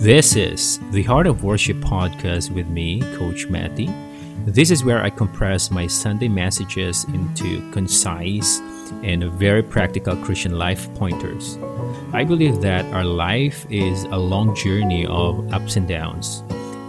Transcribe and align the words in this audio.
This 0.00 0.34
is 0.34 0.80
the 0.92 1.02
Heart 1.02 1.26
of 1.26 1.44
Worship 1.44 1.76
podcast 1.76 2.50
with 2.50 2.66
me, 2.68 3.02
Coach 3.18 3.48
Matty. 3.48 3.90
This 4.46 4.70
is 4.70 4.82
where 4.82 5.02
I 5.02 5.10
compress 5.10 5.70
my 5.70 5.86
Sunday 5.86 6.26
messages 6.26 7.04
into 7.12 7.70
concise 7.70 8.60
and 9.02 9.22
very 9.24 9.62
practical 9.62 10.16
Christian 10.16 10.56
life 10.56 10.88
pointers. 10.94 11.58
I 12.14 12.24
believe 12.24 12.62
that 12.62 12.86
our 12.94 13.04
life 13.04 13.66
is 13.68 14.04
a 14.04 14.16
long 14.16 14.56
journey 14.56 15.04
of 15.04 15.52
ups 15.52 15.76
and 15.76 15.86
downs, 15.86 16.44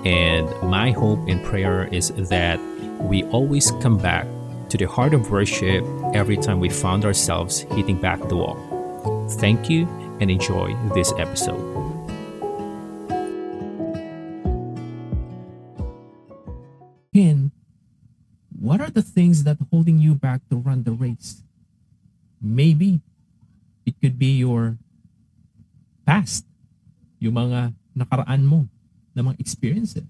and 0.05 0.47
my 0.63 0.91
hope 0.91 1.19
and 1.27 1.43
prayer 1.43 1.89
is 1.91 2.11
that 2.29 2.61
we 3.01 3.25
always 3.25 3.71
come 3.81 3.97
back 3.97 4.25
to 4.69 4.77
the 4.77 4.87
heart 4.87 5.13
of 5.13 5.29
worship 5.29 5.83
every 6.13 6.37
time 6.37 6.61
we 6.61 6.69
found 6.69 7.03
ourselves 7.03 7.59
hitting 7.75 7.99
back 7.99 8.25
the 8.29 8.37
wall. 8.37 9.27
Thank 9.31 9.69
you 9.69 9.85
and 10.21 10.31
enjoy 10.31 10.73
this 10.93 11.11
episode. 11.17 11.90
Are 18.91 18.99
the 18.99 19.07
things 19.07 19.47
that 19.47 19.55
holding 19.71 20.03
you 20.03 20.11
back 20.11 20.43
to 20.51 20.59
run 20.59 20.83
the 20.83 20.91
race? 20.91 21.39
Maybe 22.43 22.99
it 23.87 23.95
could 24.03 24.19
be 24.19 24.35
your 24.35 24.75
past, 26.03 26.43
yung 27.23 27.39
mga 27.39 27.71
nakaraan 27.95 28.43
mo 28.43 28.67
na 29.15 29.23
mga 29.23 29.39
experiences. 29.39 30.03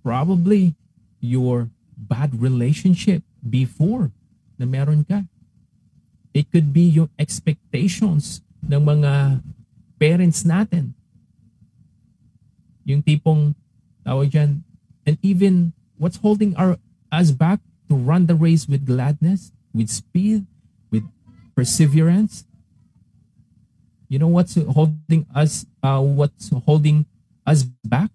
Probably 0.00 0.72
your 1.20 1.68
bad 1.92 2.32
relationship 2.40 3.20
before 3.44 4.08
na 4.56 4.64
meron 4.64 5.04
ka. 5.04 5.28
It 6.32 6.48
could 6.48 6.72
be 6.72 6.88
yung 6.88 7.12
expectations 7.20 8.40
ng 8.64 8.80
mga 8.80 9.44
parents 10.00 10.40
natin. 10.48 10.96
Yung 12.88 13.04
tipong 13.04 13.52
tawag 14.00 14.32
dyan, 14.32 14.64
and 15.04 15.20
even 15.20 15.76
what's 16.00 16.16
holding 16.16 16.56
our 16.56 16.80
us 17.12 17.28
back 17.34 17.60
to 17.90 17.98
run 17.98 18.30
the 18.30 18.38
race 18.38 18.70
with 18.70 18.86
gladness, 18.86 19.50
with 19.74 19.90
speed, 19.90 20.46
with 20.94 21.02
perseverance. 21.58 22.46
You 24.06 24.22
know 24.22 24.30
what's 24.30 24.54
holding 24.54 25.26
us 25.34 25.66
uh, 25.82 26.00
what's 26.00 26.54
holding 26.64 27.04
us 27.42 27.66
back? 27.82 28.10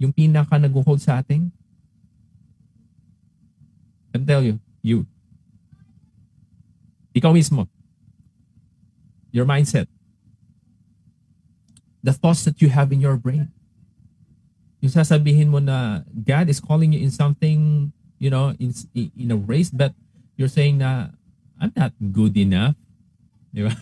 Yung 0.00 0.16
pinaka 0.16 0.56
nag-hold 0.56 1.04
sa 1.04 1.20
atin? 1.20 1.52
I 4.08 4.18
can 4.18 4.24
tell 4.24 4.42
you, 4.42 4.58
you. 4.80 5.04
Ikaw 7.12 7.36
mismo. 7.36 7.68
Your 9.30 9.44
mindset. 9.44 9.86
The 12.00 12.16
thoughts 12.16 12.48
that 12.48 12.64
you 12.64 12.72
have 12.72 12.90
in 12.90 13.04
your 13.04 13.20
brain. 13.20 13.52
Yung 14.80 14.90
sasabihin 14.90 15.52
mo 15.52 15.60
na 15.60 16.00
God 16.08 16.48
is 16.48 16.58
calling 16.58 16.96
you 16.96 17.04
in 17.04 17.12
something, 17.12 17.92
you 18.20 18.28
know, 18.28 18.52
in, 18.60 18.70
in 18.94 19.32
a 19.32 19.38
race, 19.40 19.72
but 19.72 19.96
you're 20.36 20.52
saying 20.52 20.78
na, 20.78 21.10
I'm 21.56 21.72
not 21.74 21.96
good 21.98 22.36
enough. 22.36 22.76
Di 23.56 23.66
ba? 23.66 23.74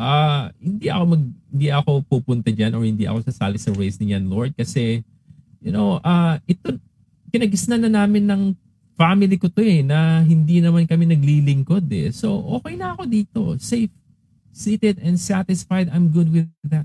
Ah, 0.00 0.54
hindi 0.62 0.86
ako 0.86 1.04
mag 1.18 1.24
hindi 1.50 1.68
ako 1.68 1.90
pupunta 2.06 2.48
diyan 2.54 2.72
or 2.78 2.86
hindi 2.86 3.04
ako 3.04 3.26
sasali 3.26 3.58
sa 3.58 3.74
race 3.74 3.98
niyan, 3.98 4.30
Lord, 4.30 4.54
kasi 4.54 5.02
you 5.60 5.74
know, 5.74 5.98
ah 6.00 6.38
ito 6.46 6.78
kinagisnan 7.34 7.84
na 7.84 7.90
namin 7.90 8.24
ng 8.24 8.42
family 9.00 9.36
ko 9.40 9.48
to 9.48 9.64
eh 9.64 9.80
na 9.80 10.20
hindi 10.20 10.60
naman 10.60 10.84
kami 10.84 11.08
naglilingkod 11.08 11.88
eh. 11.88 12.12
So, 12.12 12.36
okay 12.60 12.76
na 12.76 12.92
ako 12.92 13.08
dito. 13.08 13.40
Safe, 13.56 13.88
seated 14.52 15.00
and 15.00 15.16
satisfied. 15.16 15.88
I'm 15.88 16.12
good 16.12 16.28
with 16.28 16.48
that. 16.68 16.84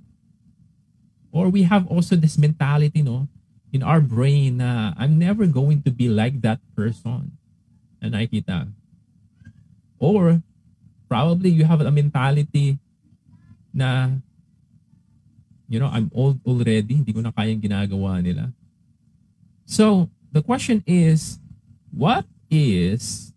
Or 1.35 1.51
we 1.51 1.67
have 1.67 1.83
also 1.91 2.15
this 2.15 2.39
mentality, 2.39 3.03
no, 3.03 3.27
in 3.75 3.83
our 3.83 3.99
brain 3.99 4.63
na 4.63 4.95
I'm 4.95 5.19
never 5.19 5.43
going 5.43 5.83
to 5.83 5.91
be 5.91 6.07
like 6.07 6.39
that 6.47 6.63
person 6.71 7.35
na 7.99 8.07
nakikita. 8.07 8.71
Or 9.99 10.39
probably 11.11 11.51
you 11.51 11.67
have 11.67 11.83
a 11.83 11.91
mentality 11.91 12.79
na 13.75 14.15
you 15.67 15.81
know, 15.81 15.91
I'm 15.91 16.07
old 16.15 16.39
already, 16.47 17.03
hindi 17.03 17.11
ko 17.11 17.19
na 17.19 17.35
kayang 17.35 17.59
ginagawa 17.59 18.21
nila. 18.21 18.53
So, 19.65 20.13
the 20.29 20.45
question 20.45 20.85
is, 20.85 21.41
what 21.89 22.23
is 22.53 23.33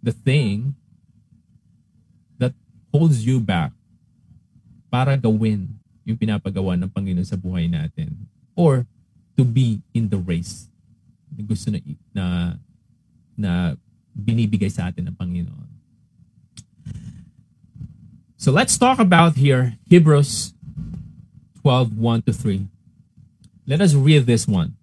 the 0.00 0.10
thing 0.10 0.74
that 2.40 2.56
holds 2.90 3.22
you 3.22 3.38
back 3.38 3.70
para 4.88 5.20
gawin 5.20 5.68
yung 6.02 6.18
pinapagawa 6.18 6.74
ng 6.80 6.90
Panginoon 6.90 7.28
sa 7.28 7.38
buhay 7.38 7.70
natin 7.70 8.10
or 8.56 8.88
to 9.42 9.44
be 9.44 9.82
in 9.90 10.06
the 10.06 10.22
race 10.22 10.70
na 11.34 11.42
gusto 11.42 11.74
na 11.74 11.78
na, 12.14 12.24
na 13.34 13.52
binibigay 14.14 14.70
sa 14.70 14.86
atin 14.86 15.10
ng 15.10 15.16
Panginoon. 15.18 15.66
So 18.38 18.54
let's 18.54 18.78
talk 18.78 19.02
about 19.02 19.34
here 19.34 19.78
Hebrews 19.90 20.54
12, 21.62 21.98
1 21.98 22.22
to 22.22 22.32
3. 22.32 22.66
Let 23.66 23.80
us 23.80 23.94
read 23.94 24.26
this 24.26 24.46
one. 24.46 24.74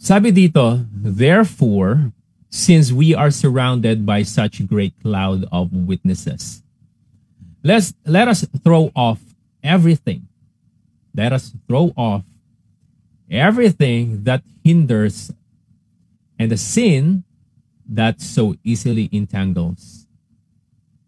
Sabi 0.00 0.32
dito, 0.32 0.84
Therefore, 0.92 2.12
since 2.48 2.90
we 2.90 3.14
are 3.14 3.30
surrounded 3.30 4.04
by 4.04 4.24
such 4.24 4.64
great 4.66 4.96
cloud 5.00 5.44
of 5.52 5.72
witnesses, 5.72 6.64
let's, 7.62 7.94
let 8.04 8.28
us 8.28 8.44
throw 8.64 8.90
off 8.96 9.20
everything. 9.62 10.26
Let 11.14 11.32
us 11.32 11.52
throw 11.68 11.92
off 11.96 12.24
everything 13.32 14.24
that 14.24 14.42
hinders 14.62 15.32
and 16.38 16.50
the 16.50 16.56
sin 16.56 17.24
that 17.88 18.20
so 18.20 18.54
easily 18.62 19.08
entangles 19.10 20.06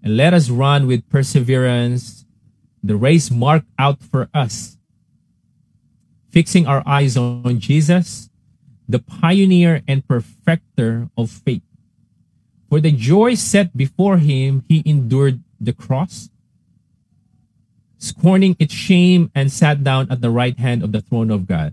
and 0.02 0.16
let 0.16 0.34
us 0.34 0.50
run 0.50 0.86
with 0.86 1.08
perseverance 1.08 2.24
the 2.84 2.96
race 2.96 3.30
marked 3.30 3.66
out 3.78 4.02
for 4.02 4.28
us, 4.34 4.76
fixing 6.28 6.66
our 6.66 6.82
eyes 6.84 7.16
on 7.16 7.58
Jesus, 7.58 8.28
the 8.86 8.98
pioneer 8.98 9.82
and 9.88 10.06
perfecter 10.06 11.08
of 11.16 11.30
faith. 11.30 11.62
For 12.68 12.80
the 12.80 12.92
joy 12.92 13.34
set 13.34 13.74
before 13.74 14.18
him, 14.18 14.64
he 14.68 14.82
endured 14.84 15.42
the 15.58 15.72
cross, 15.72 16.28
scorning 17.96 18.54
its 18.58 18.74
shame, 18.74 19.30
and 19.34 19.50
sat 19.50 19.82
down 19.82 20.10
at 20.10 20.20
the 20.20 20.28
right 20.28 20.58
hand 20.58 20.82
of 20.82 20.92
the 20.92 21.00
throne 21.00 21.30
of 21.30 21.46
God. 21.46 21.72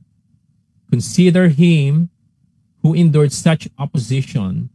Consider 0.91 1.47
him 1.47 2.09
who 2.83 2.93
endured 2.93 3.31
such 3.31 3.69
opposition 3.79 4.69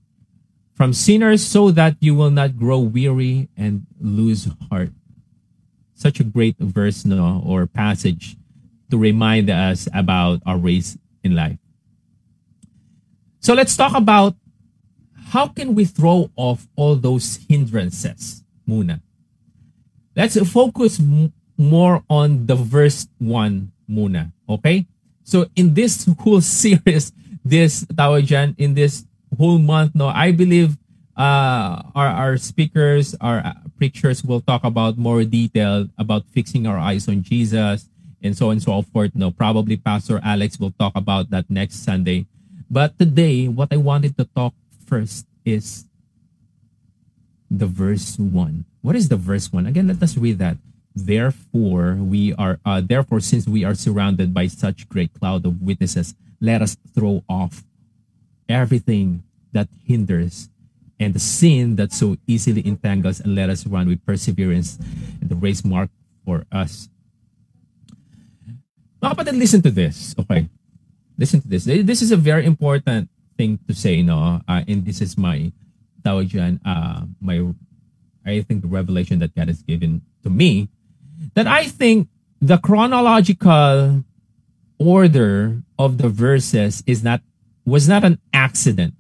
from 0.72 0.93
sinners 0.93 1.44
so 1.44 1.71
that 1.71 1.97
you 2.00 2.15
will 2.15 2.31
not 2.31 2.56
grow 2.56 2.78
weary 2.78 3.49
and 3.56 3.87
lose 4.00 4.49
heart. 4.71 4.91
Such 5.94 6.19
a 6.19 6.25
great 6.25 6.56
verse, 6.59 7.05
no, 7.05 7.43
or 7.44 7.66
passage 7.66 8.37
to 8.91 8.97
remind 8.97 9.50
us 9.50 9.88
about 9.93 10.41
our 10.47 10.56
race 10.56 10.97
in 11.22 11.34
life. 11.34 11.59
So 13.41 13.55
let's 13.55 13.76
talk 13.76 13.94
about 13.94 14.37
how 15.32 15.49
can 15.49 15.75
we 15.75 15.84
throw 15.84 16.31
off 16.37 16.66
all 16.76 16.97
those 16.97 17.41
hindrances 17.49 18.44
muna. 18.69 19.00
Let's 20.15 20.41
focus 20.50 21.00
more 21.59 22.05
on 22.09 22.47
the 22.47 22.55
verse 22.55 23.09
1 23.19 23.72
muna, 23.91 24.32
okay? 24.49 24.87
So 25.26 25.50
in 25.59 25.75
this 25.75 26.06
whole 26.22 26.41
series, 26.62 27.10
this 27.42 27.82
tawag 27.91 28.31
dyan, 28.31 28.54
in 28.56 28.78
this 28.78 29.03
whole 29.34 29.59
month, 29.59 29.98
no, 29.98 30.06
I 30.06 30.31
believe 30.31 30.78
uh, 31.19 31.82
our, 31.98 32.06
our 32.06 32.37
speakers, 32.38 33.19
our 33.20 33.42
uh, 33.42 33.59
preachers 33.76 34.22
will 34.22 34.41
talk 34.41 34.62
about 34.62 34.97
more 34.97 35.26
detail 35.26 35.91
about 35.98 36.25
fixing 36.31 36.66
our 36.70 36.78
eyes 36.78 37.10
on 37.10 37.26
Jesus 37.26 37.90
and 38.23 38.38
so 38.38 38.55
on 38.55 38.62
and 38.62 38.62
so 38.62 38.81
forth. 38.94 39.19
No, 39.19 39.34
probably 39.34 39.76
Pastor 39.76 40.23
Alex 40.23 40.61
will 40.62 40.73
talk 40.78 40.94
about 40.94 41.31
that 41.31 41.50
next 41.50 41.82
Sunday. 41.82 42.26
But 42.70 42.96
today, 42.96 43.49
what 43.49 43.75
I 43.75 43.78
wanted 43.82 44.17
to 44.19 44.25
talk 44.31 44.55
first 44.87 45.26
is 45.44 45.87
the 47.50 47.67
verse 47.67 48.17
one. 48.19 48.64
What 48.82 48.94
is 48.94 49.08
the 49.08 49.19
verse 49.19 49.52
one? 49.52 49.67
Again, 49.67 49.88
let 49.88 50.02
us 50.02 50.17
read 50.17 50.38
that. 50.38 50.56
Therefore, 50.96 51.93
we 52.00 52.32
are, 52.40 52.58
uh, 52.64 52.81
therefore, 52.81 53.20
since 53.20 53.46
we 53.46 53.64
are 53.64 53.75
surrounded 53.75 54.32
by 54.32 54.46
such 54.48 54.88
great 54.88 55.12
cloud 55.12 55.44
of 55.44 55.60
witnesses, 55.60 56.16
let 56.40 56.62
us 56.62 56.78
throw 56.94 57.22
off 57.28 57.64
everything 58.48 59.22
that 59.52 59.69
hinders 59.84 60.48
and 60.98 61.12
the 61.12 61.20
sin 61.20 61.76
that 61.76 61.93
so 61.93 62.16
easily 62.26 62.66
entangles 62.66 63.20
and 63.20 63.34
let 63.34 63.50
us 63.50 63.66
run 63.66 63.87
with 63.87 64.00
perseverance 64.06 64.78
the 65.20 65.34
race 65.34 65.64
mark 65.64 65.90
for 66.25 66.46
us. 66.50 66.88
Mga 69.02 69.12
kapatid, 69.12 69.38
listen 69.38 69.60
to 69.60 69.70
this. 69.70 70.14
Okay. 70.19 70.49
Listen 71.19 71.42
to 71.42 71.49
this. 71.49 71.64
This 71.64 72.00
is 72.00 72.10
a 72.10 72.16
very 72.16 72.46
important 72.46 73.10
thing 73.37 73.60
to 73.69 73.75
say, 73.75 74.00
no? 74.00 74.40
Uh, 74.49 74.64
and 74.66 74.84
this 74.87 75.02
is 75.02 75.19
my, 75.19 75.52
tawag 76.00 76.32
dyan, 76.32 76.60
uh, 76.64 77.04
my, 77.20 77.52
I 78.25 78.40
think 78.40 78.62
the 78.62 78.69
revelation 78.69 79.19
that 79.20 79.34
God 79.37 79.49
has 79.49 79.60
given 79.60 80.00
to 80.25 80.31
me, 80.31 80.69
that 81.34 81.46
I 81.46 81.66
think 81.66 82.08
the 82.40 82.58
chronological 82.58 84.04
order 84.78 85.62
of 85.78 85.98
the 85.98 86.08
verses 86.08 86.82
is 86.86 87.02
not 87.02 87.20
was 87.64 87.88
not 87.88 88.04
an 88.04 88.18
accident 88.32 88.94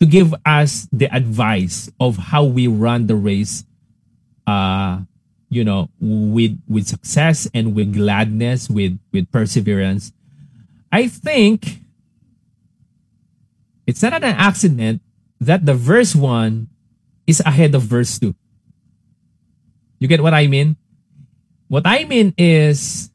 to 0.00 0.06
give 0.06 0.34
us 0.44 0.88
the 0.92 1.06
advice 1.14 1.90
of 2.00 2.16
how 2.16 2.44
we 2.44 2.66
run 2.66 3.06
the 3.06 3.16
race 3.16 3.64
uh 4.46 5.00
you 5.48 5.64
know 5.64 5.88
with 6.00 6.58
with 6.68 6.86
success 6.86 7.48
and 7.54 7.74
with 7.74 7.94
gladness 7.94 8.68
with 8.68 8.98
with 9.12 9.30
perseverance. 9.30 10.12
I 10.90 11.06
think 11.06 11.80
it's 13.86 14.02
not 14.02 14.14
an 14.14 14.24
accident 14.24 15.02
that 15.40 15.66
the 15.66 15.74
verse 15.74 16.14
1 16.14 16.68
is 17.26 17.40
ahead 17.40 17.74
of 17.74 17.82
verse 17.82 18.18
2 18.18 18.34
you 19.98 20.06
get 20.06 20.22
what 20.22 20.34
i 20.34 20.46
mean 20.46 20.76
what 21.70 21.86
i 21.86 22.02
mean 22.04 22.34
is 22.34 23.08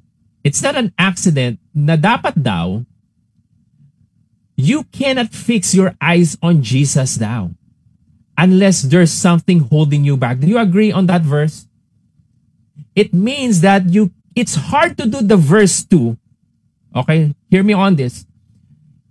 it's 0.48 0.64
not 0.64 0.80
an 0.80 0.96
accident 0.96 1.60
na 1.76 2.00
dapat 2.00 2.40
daw 2.40 2.80
you 4.56 4.84
cannot 4.92 5.36
fix 5.36 5.76
your 5.76 5.96
eyes 6.00 6.38
on 6.42 6.64
Jesus 6.64 7.20
now 7.20 7.52
unless 8.38 8.82
there's 8.84 9.12
something 9.12 9.60
holding 9.60 10.04
you 10.04 10.18
back. 10.18 10.40
Do 10.40 10.48
you 10.48 10.58
agree 10.58 10.92
on 10.92 11.08
that 11.08 11.22
verse? 11.22 11.68
It 12.96 13.14
means 13.14 13.62
that 13.62 13.88
you 13.92 14.12
it's 14.36 14.56
hard 14.56 14.98
to 14.98 15.08
do 15.08 15.22
the 15.22 15.38
verse 15.38 15.84
2. 15.84 16.18
Okay? 16.96 17.36
Hear 17.50 17.64
me 17.64 17.74
on 17.74 17.96
this. 17.96 18.26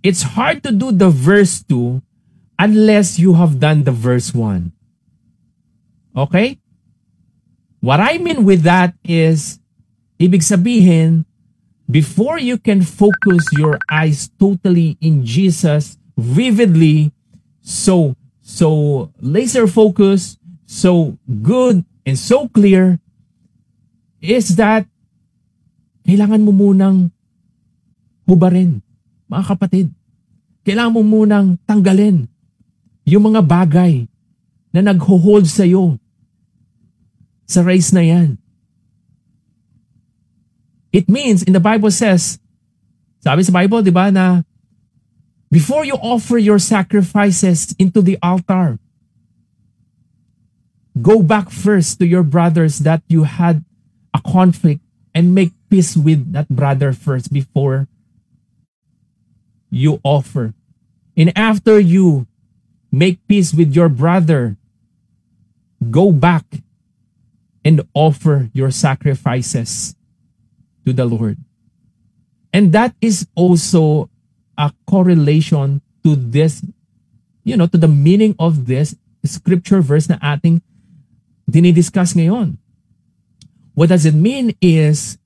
It's 0.03 0.21
hard 0.21 0.63
to 0.63 0.71
do 0.71 0.91
the 0.91 1.09
verse 1.09 1.63
2 1.63 2.01
unless 2.57 3.17
you 3.17 3.33
have 3.33 3.59
done 3.59 3.83
the 3.83 3.91
verse 3.91 4.33
1. 4.33 4.71
Okay? 6.17 6.57
What 7.85 8.01
I 8.01 8.17
mean 8.17 8.49
with 8.49 8.65
that 8.65 8.97
is 9.05 9.61
ibig 10.17 10.41
sabihin 10.41 11.21
before 11.85 12.41
you 12.41 12.57
can 12.57 12.81
focus 12.81 13.45
your 13.53 13.77
eyes 13.85 14.25
totally 14.41 14.97
in 14.97 15.21
Jesus 15.21 15.93
vividly, 16.17 17.13
so 17.61 18.17
so 18.41 19.13
laser 19.21 19.69
focus, 19.69 20.41
so 20.65 21.13
good 21.45 21.85
and 22.09 22.17
so 22.17 22.49
clear, 22.49 22.97
is 24.17 24.57
that 24.57 24.89
kailangan 26.09 26.41
mo 26.41 26.57
munang 26.57 27.13
hubarin, 28.25 28.81
mga 29.29 29.45
kapatid. 29.45 29.93
Kailangan 30.65 30.89
mo 30.89 31.05
munang 31.05 31.61
tanggalin 31.69 32.25
yung 33.05 33.29
mga 33.29 33.45
bagay 33.45 34.09
na 34.73 34.81
nagho-hold 34.81 35.45
sa 35.45 35.69
iyo 35.69 36.01
sa 37.45 37.61
race 37.61 37.93
na 37.93 38.01
yan. 38.01 38.37
It 40.91 41.09
means, 41.09 41.43
in 41.43 41.53
the 41.53 41.59
Bible 41.59 41.91
says, 41.91 42.39
sabi 43.19 43.43
sa 43.43 43.51
Bible, 43.51 43.81
di 43.81 43.91
ba, 43.91 44.09
na 44.11 44.41
before 45.51 45.83
you 45.83 45.99
offer 45.99 46.37
your 46.37 46.59
sacrifices 46.59 47.75
into 47.77 48.01
the 48.01 48.17
altar, 48.23 48.79
go 50.95 51.21
back 51.21 51.51
first 51.51 51.99
to 51.99 52.07
your 52.07 52.23
brothers 52.23 52.79
that 52.87 53.03
you 53.07 53.27
had 53.27 53.63
a 54.13 54.21
conflict 54.23 54.79
and 55.13 55.35
make 55.35 55.51
peace 55.69 55.95
with 55.95 56.31
that 56.31 56.47
brother 56.47 56.93
first 56.93 57.31
before 57.31 57.87
you 59.69 59.99
offer. 60.03 60.53
And 61.17 61.31
after 61.35 61.79
you 61.79 62.27
make 62.91 63.19
peace 63.27 63.53
with 63.53 63.75
your 63.75 63.89
brother, 63.89 64.55
go 65.91 66.11
back 66.11 66.43
and 67.65 67.81
offer 67.97 68.53
your 68.53 68.69
sacrifices 68.69 69.97
to 70.85 70.93
the 70.93 71.03
Lord. 71.03 71.41
And 72.53 72.69
that 72.71 72.93
is 73.01 73.25
also 73.33 74.07
a 74.53 74.69
correlation 74.85 75.81
to 76.05 76.15
this, 76.15 76.61
you 77.43 77.57
know, 77.57 77.65
to 77.65 77.75
the 77.81 77.89
meaning 77.89 78.37
of 78.37 78.69
this 78.69 78.95
scripture 79.25 79.81
verse 79.81 80.05
na 80.05 80.21
ating 80.21 80.61
dinidiscuss 81.49 82.13
ngayon. 82.13 82.61
What 83.73 83.89
does 83.89 84.05
it 84.05 84.15
mean 84.15 84.53
is, 84.61 85.17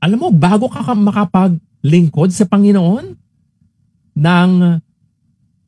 alam 0.00 0.18
mo, 0.18 0.32
bago 0.32 0.66
ka 0.72 0.82
makapaglingkod 0.82 2.32
sa 2.32 2.48
Panginoon, 2.48 3.14
ng, 4.16 4.50
uh, 4.64 4.80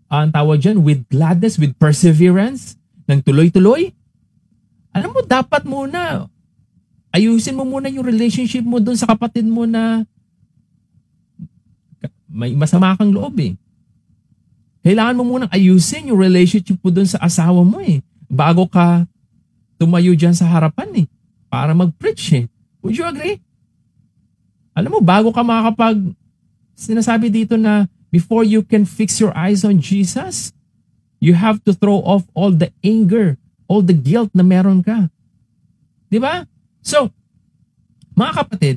ang 0.08 0.32
tawag 0.32 0.64
dyan, 0.64 0.80
with 0.80 1.04
gladness, 1.12 1.60
with 1.60 1.76
perseverance, 1.76 2.80
ng 3.06 3.20
tuloy-tuloy, 3.20 3.92
alam 4.98 5.10
mo, 5.14 5.20
dapat 5.22 5.62
muna, 5.64 6.26
ayusin 7.14 7.56
mo 7.56 7.64
muna 7.64 7.86
yung 7.88 8.04
relationship 8.04 8.66
mo 8.66 8.82
doon 8.82 8.98
sa 8.98 9.06
kapatid 9.06 9.46
mo 9.46 9.64
na 9.64 10.02
may 12.28 12.52
masama 12.52 12.94
kang 12.94 13.10
loob 13.10 13.34
eh. 13.40 13.56
Kailangan 14.84 15.18
mo 15.18 15.24
munang 15.26 15.50
ayusin 15.50 16.12
yung 16.12 16.20
relationship 16.20 16.78
mo 16.78 16.88
doon 16.92 17.08
sa 17.08 17.18
asawa 17.18 17.66
mo 17.66 17.82
eh. 17.82 18.04
Bago 18.28 18.68
ka 18.68 19.08
tumayo 19.80 20.14
dyan 20.14 20.36
sa 20.36 20.46
harapan 20.46 21.04
eh. 21.04 21.06
Para 21.48 21.72
mag-preach 21.72 22.24
eh. 22.36 22.44
Would 22.84 22.94
you 22.94 23.04
agree? 23.08 23.42
Alam 24.78 24.96
mo, 24.96 25.00
bago 25.02 25.34
ka 25.34 25.42
makakapag 25.42 25.98
sinasabi 26.78 27.26
dito 27.26 27.58
na 27.58 27.90
before 28.14 28.46
you 28.46 28.62
can 28.62 28.86
fix 28.86 29.18
your 29.18 29.34
eyes 29.34 29.66
on 29.66 29.82
Jesus, 29.82 30.54
you 31.18 31.34
have 31.34 31.58
to 31.66 31.74
throw 31.74 31.98
off 32.06 32.22
all 32.38 32.54
the 32.54 32.70
anger, 32.86 33.34
all 33.68 33.84
the 33.84 33.94
guilt 33.94 34.32
na 34.32 34.42
meron 34.42 34.80
ka. 34.80 35.12
Di 36.08 36.16
ba? 36.16 36.48
So, 36.80 37.12
mga 38.16 38.32
kapatid, 38.42 38.76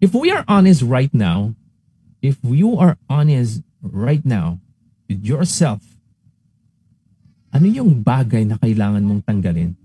if 0.00 0.16
we 0.16 0.32
are 0.32 0.42
honest 0.48 0.80
right 0.82 1.12
now, 1.12 1.52
if 2.24 2.40
you 2.42 2.80
are 2.80 2.96
honest 3.06 3.62
right 3.84 4.24
now 4.24 4.58
with 5.06 5.22
yourself, 5.22 5.84
ano 7.52 7.68
yung 7.68 8.00
bagay 8.00 8.48
na 8.48 8.56
kailangan 8.56 9.04
mong 9.04 9.22
tanggalin, 9.22 9.76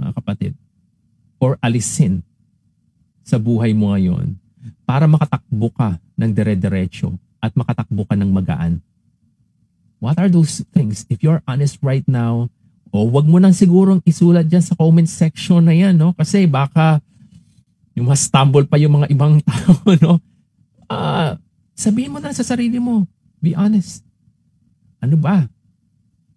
mga 0.00 0.12
kapatid? 0.16 0.52
Or 1.40 1.56
alisin 1.60 2.24
sa 3.24 3.40
buhay 3.40 3.72
mo 3.72 3.92
ngayon 3.92 4.36
para 4.84 5.08
makatakbo 5.08 5.72
ka 5.72 5.96
ng 6.16 6.30
dire-diretso 6.32 7.16
at 7.40 7.52
makatakbo 7.56 8.04
ka 8.04 8.16
ng 8.16 8.28
magaan? 8.28 8.84
What 10.00 10.16
are 10.16 10.28
those 10.32 10.64
things? 10.72 11.04
If 11.12 11.20
you're 11.20 11.44
honest 11.44 11.80
right 11.84 12.04
now, 12.08 12.48
o 12.90 13.06
wag 13.06 13.26
mo 13.26 13.38
nang 13.38 13.54
sigurong 13.54 14.02
isulat 14.02 14.50
dyan 14.50 14.62
sa 14.66 14.74
comment 14.74 15.06
section 15.06 15.62
na 15.62 15.70
yan, 15.70 15.94
no? 15.94 16.10
Kasi 16.18 16.42
baka 16.50 16.98
yung 17.94 18.10
ma-stumble 18.10 18.66
pa 18.66 18.78
yung 18.82 18.98
mga 18.98 19.06
ibang 19.14 19.38
tao, 19.46 19.78
no? 20.02 20.18
Uh, 20.90 21.38
sabihin 21.78 22.10
mo 22.10 22.18
na 22.18 22.34
sa 22.34 22.42
sarili 22.42 22.82
mo, 22.82 23.06
be 23.38 23.54
honest. 23.54 24.02
Ano 24.98 25.14
ba? 25.14 25.46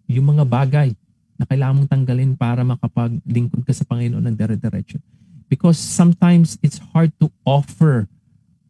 Yung 0.06 0.30
mga 0.30 0.46
bagay 0.46 0.94
na 1.34 1.44
kailangan 1.44 1.74
mong 1.82 1.90
tanggalin 1.90 2.32
para 2.38 2.62
makapaglingkod 2.62 3.66
ka 3.66 3.74
sa 3.74 3.82
Panginoon 3.90 4.22
ng 4.22 4.36
dire-diretso. 4.38 5.02
Because 5.50 5.76
sometimes 5.76 6.54
it's 6.62 6.78
hard 6.94 7.10
to 7.18 7.34
offer 7.42 8.06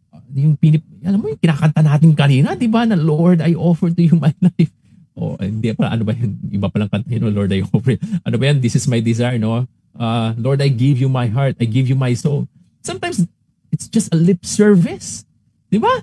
uh, 0.08 0.24
yung 0.32 0.56
pinip, 0.56 0.80
alam 1.04 1.20
mo 1.20 1.28
yung 1.28 1.38
kinakanta 1.38 1.84
natin 1.84 2.16
kanina, 2.16 2.56
di 2.56 2.64
ba? 2.64 2.88
Na 2.88 2.96
Lord, 2.96 3.44
I 3.44 3.52
offer 3.52 3.92
to 3.92 4.00
you 4.00 4.16
my 4.16 4.32
life 4.48 4.72
oh, 5.16 5.38
hindi 5.38 5.72
pa, 5.74 5.94
ano 5.94 6.04
ba 6.04 6.12
yun? 6.12 6.38
Iba 6.50 6.70
palang 6.70 6.90
kanta 6.90 7.10
yun, 7.10 7.30
Lord, 7.30 7.50
I 7.54 7.62
offer. 7.62 7.98
Ano 8.26 8.36
ba 8.38 8.44
yan? 8.50 8.60
This 8.60 8.74
is 8.76 8.86
my 8.86 9.00
desire, 9.00 9.38
no? 9.38 9.66
Uh, 9.94 10.34
Lord, 10.38 10.60
I 10.60 10.68
give 10.68 10.98
you 10.98 11.08
my 11.08 11.26
heart. 11.30 11.56
I 11.62 11.66
give 11.66 11.86
you 11.88 11.94
my 11.94 12.14
soul. 12.14 12.46
Sometimes, 12.82 13.26
it's 13.70 13.86
just 13.88 14.12
a 14.12 14.18
lip 14.18 14.44
service. 14.44 15.24
Di 15.70 15.78
ba? 15.78 16.02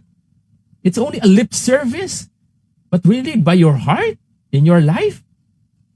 It's 0.84 0.98
only 0.98 1.20
a 1.20 1.28
lip 1.28 1.54
service. 1.54 2.28
But 2.90 3.06
really, 3.06 3.38
by 3.40 3.56
your 3.56 3.76
heart, 3.76 4.18
in 4.52 4.66
your 4.68 4.82
life, 4.82 5.24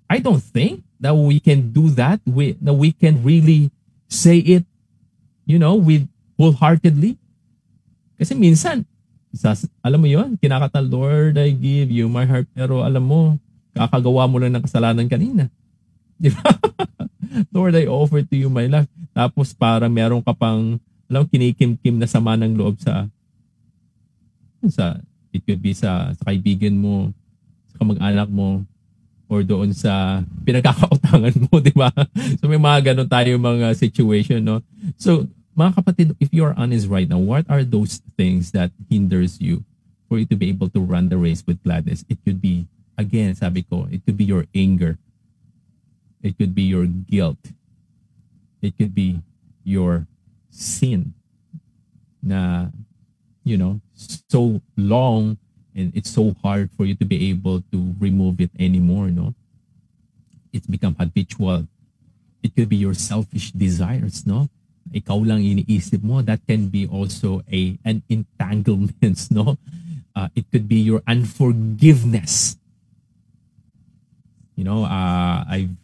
I 0.07 0.19
don't 0.19 0.43
think 0.43 0.84
that 1.00 1.15
we 1.15 1.39
can 1.39 1.72
do 1.72 1.89
that. 2.00 2.19
We, 2.24 2.55
that 2.63 2.75
we 2.75 2.91
can 2.91 3.24
really 3.24 3.72
say 4.07 4.39
it, 4.39 4.63
you 5.45 5.60
know, 5.60 5.75
with 5.75 6.07
wholeheartedly. 6.39 7.17
Kasi 8.15 8.36
minsan, 8.36 8.88
Sas, 9.36 9.68
alam 9.84 10.00
mo 10.00 10.08
yon 10.08 10.39
kinakata, 10.39 10.80
Lord, 10.80 11.36
I 11.36 11.51
give 11.51 11.92
you 11.92 12.08
my 12.08 12.24
heart. 12.24 12.48
Pero 12.56 12.88
alam 12.88 13.04
mo, 13.04 13.36
kakagawa 13.75 14.32
mo 14.32 14.39
lang 14.39 14.56
ng 14.56 14.63
kasalanan 14.63 15.12
kanina. 15.12 15.51
Di 16.22 16.32
ba? 16.32 16.56
Lord, 17.51 17.75
I 17.75 17.92
offer 17.92 18.24
to 18.24 18.36
you 18.36 18.48
my 18.48 18.72
life. 18.72 18.88
Tapos 19.12 19.51
para 19.51 19.92
meron 19.92 20.24
ka 20.24 20.32
pang, 20.32 20.80
alam, 21.12 21.27
kinikim-kim 21.27 22.00
na 22.00 22.08
sama 22.08 22.39
ng 22.39 22.56
loob 22.56 22.80
sa, 22.80 23.12
sa, 24.72 25.04
it 25.36 25.44
could 25.44 25.60
be 25.60 25.75
sa, 25.75 26.15
sa 26.15 26.32
kaibigan 26.32 26.74
mo, 26.74 27.12
sa 27.75 27.84
kamag-anak 27.84 28.32
mo, 28.32 28.63
or 29.27 29.44
doon 29.44 29.75
sa 29.75 30.24
pinagkakautangan 30.48 31.36
mo, 31.44 31.60
di 31.65 31.75
ba? 31.75 31.92
So 32.39 32.48
may 32.48 32.62
mga 32.62 32.94
ganun 32.94 33.10
tayo 33.10 33.36
mga 33.36 33.75
situation, 33.75 34.39
no? 34.39 34.63
So 34.96 35.27
mga 35.57 35.71
kapatid, 35.79 36.15
if 36.19 36.29
you 36.31 36.43
are 36.43 36.53
honest 36.57 36.88
right 36.88 37.07
now, 37.07 37.17
what 37.17 37.47
are 37.50 37.63
those 37.63 38.03
things 38.19 38.51
that 38.51 38.71
hinders 38.89 39.39
you 39.39 39.63
for 40.07 40.19
you 40.19 40.25
to 40.27 40.35
be 40.35 40.50
able 40.50 40.69
to 40.69 40.79
run 40.79 41.09
the 41.09 41.17
race 41.17 41.43
with 41.47 41.63
gladness? 41.63 42.03
It 42.09 42.19
could 42.24 42.41
be, 42.41 42.67
again, 42.97 43.35
sabi 43.35 43.63
ko, 43.63 43.88
it 43.89 44.03
could 44.05 44.17
be 44.17 44.25
your 44.27 44.45
anger. 44.53 45.00
It 46.21 46.38
could 46.38 46.53
be 46.53 46.63
your 46.63 46.85
guilt. 46.85 47.39
It 48.62 48.77
could 48.77 48.93
be 48.93 49.21
your 49.63 50.07
sin 50.50 51.13
na 52.25 52.67
you 53.43 53.55
know 53.55 53.79
so 54.00 54.62
long 54.75 55.38
and 55.75 55.91
it's 55.93 56.09
so 56.09 56.35
hard 56.41 56.71
for 56.74 56.85
you 56.85 56.95
to 56.95 57.05
be 57.05 57.29
able 57.29 57.62
to 57.69 57.93
remove 58.00 58.41
it 58.41 58.50
anymore 58.57 59.13
no 59.13 59.35
it's 60.51 60.65
become 60.65 60.95
habitual 60.97 61.67
it 62.41 62.55
could 62.55 62.67
be 62.67 62.75
your 62.75 62.95
selfish 62.95 63.51
desires 63.51 64.25
no 64.25 64.50
ikaw 64.94 65.18
lang 65.25 65.42
iniisip 65.42 66.04
mo 66.06 66.22
that 66.22 66.42
can 66.46 66.70
be 66.70 66.86
also 66.86 67.42
a 67.50 67.77
an 67.86 68.04
entanglement 68.10 69.30
no? 69.34 69.58
Uh, 70.15 70.32
it 70.32 70.48
could 70.48 70.63
be 70.63 70.80
your 70.80 71.04
unforgiveness. 71.08 72.56
You 74.56 74.63
know 74.63 74.88
uh 74.88 75.44
i've 75.51 75.75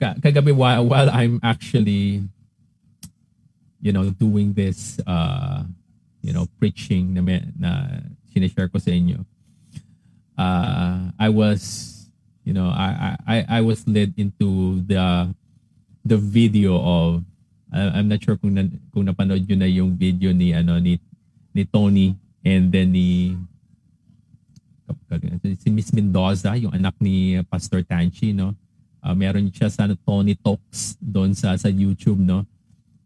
kagabi 0.00 0.50
while, 0.56 0.82
while 0.88 1.10
i'm 1.12 1.38
actually 1.44 2.24
you 3.82 3.92
know 3.92 4.10
doing 4.10 4.52
this 4.54 4.98
uh 5.06 5.62
you 6.22 6.32
know 6.32 6.48
preaching 6.58 7.14
na, 7.14 7.22
na 7.58 7.70
sinishare 8.32 8.72
ko 8.72 8.78
sa 8.78 8.90
inyo 8.90 9.22
uh 10.38 11.12
i 11.20 11.28
was 11.28 11.92
you 12.42 12.54
know 12.54 12.72
i 12.72 13.14
i 13.28 13.36
i 13.46 13.60
was 13.60 13.86
led 13.86 14.10
into 14.16 14.80
the 14.88 15.28
the 16.02 16.16
video 16.16 16.80
of 16.80 17.22
I'm 17.72 18.06
not 18.12 18.20
sure 18.20 18.36
kung 18.36 18.52
na, 18.52 18.68
kung 18.92 19.08
napanood 19.08 19.48
niyo 19.48 19.56
na 19.56 19.68
yung 19.68 19.96
video 19.96 20.28
ni 20.36 20.52
ano 20.52 20.76
ni 20.76 21.00
ni 21.56 21.64
Tony 21.64 22.12
and 22.44 22.68
then 22.68 22.92
ni 22.92 23.32
si 25.60 25.68
Miss 25.72 25.92
Mendoza, 25.92 26.56
yung 26.56 26.72
anak 26.72 26.96
ni 27.00 27.40
Pastor 27.48 27.84
Tanchi, 27.84 28.32
no? 28.32 28.56
Uh, 29.02 29.16
meron 29.16 29.50
siya 29.50 29.68
sa 29.68 29.88
Tony 30.04 30.36
Talks 30.38 30.96
doon 31.00 31.32
sa 31.32 31.56
sa 31.56 31.68
YouTube, 31.68 32.20
no? 32.20 32.44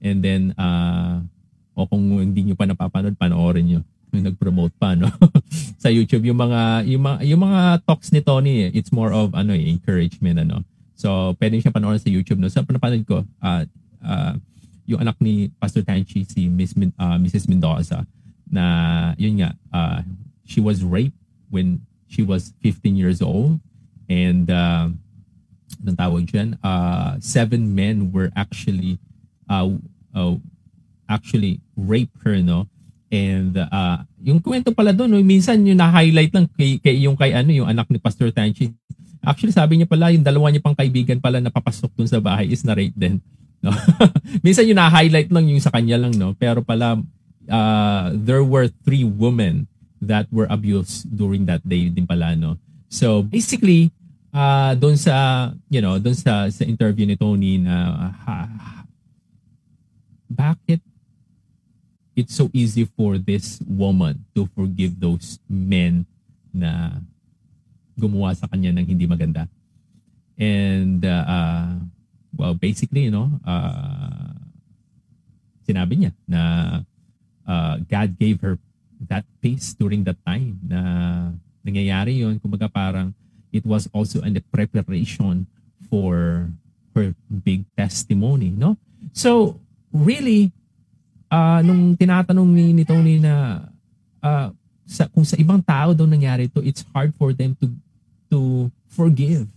And 0.02 0.20
then 0.22 0.54
uh, 0.58 1.22
o 1.76 1.86
kung 1.86 2.02
hindi 2.20 2.50
niyo 2.50 2.56
pa 2.56 2.64
napapanood, 2.64 3.20
panoorin 3.20 3.64
niyo. 3.66 3.80
Nag-promote 4.16 4.72
pa, 4.80 4.96
no? 4.96 5.12
sa 5.82 5.92
YouTube 5.92 6.24
yung 6.24 6.40
mga 6.40 6.88
yung 6.88 7.02
mga 7.04 7.18
yung 7.28 7.42
mga 7.42 7.60
talks 7.84 8.10
ni 8.10 8.24
Tony, 8.24 8.72
it's 8.72 8.90
more 8.90 9.12
of 9.12 9.36
ano, 9.36 9.52
eh, 9.52 9.68
encouragement 9.68 10.40
ano. 10.40 10.64
So, 10.96 11.36
pwede 11.36 11.60
siya 11.60 11.74
panoorin 11.74 12.00
sa 12.00 12.08
YouTube, 12.08 12.40
no? 12.40 12.48
Sa 12.48 12.64
so, 12.64 12.66
panapanood 12.66 13.04
ko, 13.04 13.20
uh, 13.44 13.62
uh, 14.00 14.34
yung 14.86 15.02
anak 15.02 15.18
ni 15.18 15.50
Pastor 15.58 15.82
Tanchi, 15.82 16.22
si 16.24 16.46
Miss 16.46 16.72
uh, 16.74 17.18
Mrs. 17.18 17.50
Mendoza, 17.50 18.06
na 18.46 19.12
yun 19.18 19.42
nga, 19.42 19.50
uh, 19.74 20.00
she 20.46 20.62
was 20.62 20.86
raped 20.86 21.18
when 21.50 21.82
she 22.06 22.22
was 22.22 22.54
15 22.62 22.94
years 22.94 23.18
old. 23.20 23.58
And 24.06 24.46
uh, 24.46 24.94
anong 25.82 25.98
tawag 25.98 26.24
dyan? 26.30 26.54
Uh, 26.62 27.18
seven 27.18 27.74
men 27.74 28.14
were 28.14 28.30
actually 28.38 29.02
uh, 29.50 29.66
uh, 30.14 30.38
actually 31.10 31.58
raped 31.74 32.14
her, 32.22 32.38
no? 32.38 32.70
And 33.10 33.54
uh, 33.54 34.02
yung 34.18 34.42
kwento 34.42 34.74
pala 34.74 34.90
doon, 34.90 35.14
no, 35.14 35.22
minsan 35.22 35.62
yung 35.62 35.78
na-highlight 35.78 36.34
lang 36.34 36.46
kay, 36.54 36.78
kay, 36.82 37.06
yung 37.06 37.14
kay 37.14 37.34
ano, 37.34 37.54
yung 37.54 37.70
anak 37.70 37.86
ni 37.90 37.98
Pastor 38.02 38.30
Tanchi. 38.34 38.74
Actually, 39.22 39.54
sabi 39.54 39.78
niya 39.78 39.90
pala, 39.90 40.14
yung 40.14 40.26
dalawa 40.26 40.50
niya 40.50 40.62
pang 40.62 40.74
kaibigan 40.74 41.18
pala 41.18 41.42
na 41.42 41.50
papasok 41.50 41.90
dun 41.94 42.10
sa 42.10 42.22
bahay 42.22 42.50
is 42.50 42.62
na-rape 42.62 42.94
din. 42.94 43.22
No? 43.66 43.74
Minsan 44.46 44.70
yung 44.70 44.78
na-highlight 44.78 45.34
lang 45.34 45.50
yung 45.50 45.58
sa 45.58 45.74
kanya 45.74 45.98
lang, 45.98 46.14
no? 46.14 46.38
Pero 46.38 46.62
pala, 46.62 47.02
uh, 47.50 48.04
there 48.14 48.46
were 48.46 48.70
three 48.86 49.02
women 49.02 49.66
that 49.98 50.30
were 50.30 50.46
abused 50.46 51.10
during 51.10 51.50
that 51.50 51.66
day 51.66 51.90
din 51.90 52.06
pala, 52.06 52.38
no? 52.38 52.54
So, 52.86 53.26
basically, 53.26 53.90
uh, 54.30 54.78
doon 54.78 54.94
sa, 54.94 55.50
you 55.66 55.82
know, 55.82 55.98
doon 55.98 56.14
sa, 56.14 56.46
sa 56.46 56.62
interview 56.62 57.10
ni 57.10 57.18
Tony 57.18 57.58
na, 57.58 58.14
uh, 58.22 58.48
bakit 60.30 60.78
it's 62.16 62.34
so 62.34 62.48
easy 62.56 62.88
for 62.96 63.20
this 63.20 63.60
woman 63.68 64.24
to 64.34 64.48
forgive 64.56 64.96
those 64.98 65.38
men 65.46 66.08
na 66.48 66.96
gumawa 67.96 68.32
sa 68.32 68.48
kanya 68.48 68.72
ng 68.72 68.88
hindi 68.88 69.04
maganda. 69.04 69.44
And 70.40 71.04
uh, 71.04 71.24
uh, 71.28 71.72
well, 72.36 72.54
basically, 72.54 73.08
you 73.08 73.14
know, 73.14 73.32
uh, 73.42 74.36
sinabi 75.66 76.06
niya 76.06 76.12
na 76.28 76.42
uh, 77.48 77.74
God 77.90 78.14
gave 78.20 78.38
her 78.44 78.60
that 79.10 79.26
peace 79.42 79.74
during 79.74 80.06
that 80.06 80.16
time 80.22 80.60
na 80.62 80.80
nangyayari 81.66 82.22
yon 82.22 82.38
kumbaga 82.38 82.70
parang 82.70 83.10
it 83.50 83.66
was 83.66 83.90
also 83.90 84.22
in 84.22 84.32
the 84.36 84.44
preparation 84.54 85.44
for 85.90 86.46
her 86.94 87.12
big 87.28 87.66
testimony 87.74 88.54
no? 88.54 88.78
So 89.10 89.58
really 89.90 90.54
uh, 91.28 91.60
nung 91.66 91.98
tinatanong 91.98 92.50
ni, 92.54 92.72
ni 92.72 92.84
Tony 92.86 93.18
na 93.18 93.66
uh, 94.22 94.48
sa, 94.86 95.10
kung 95.10 95.26
sa 95.26 95.34
ibang 95.34 95.58
tao 95.66 95.90
daw 95.92 96.06
nangyari 96.06 96.46
to 96.46 96.62
it's 96.62 96.86
hard 96.94 97.10
for 97.18 97.34
them 97.34 97.58
to 97.58 97.66
to 98.30 98.70
forgive 98.86 99.50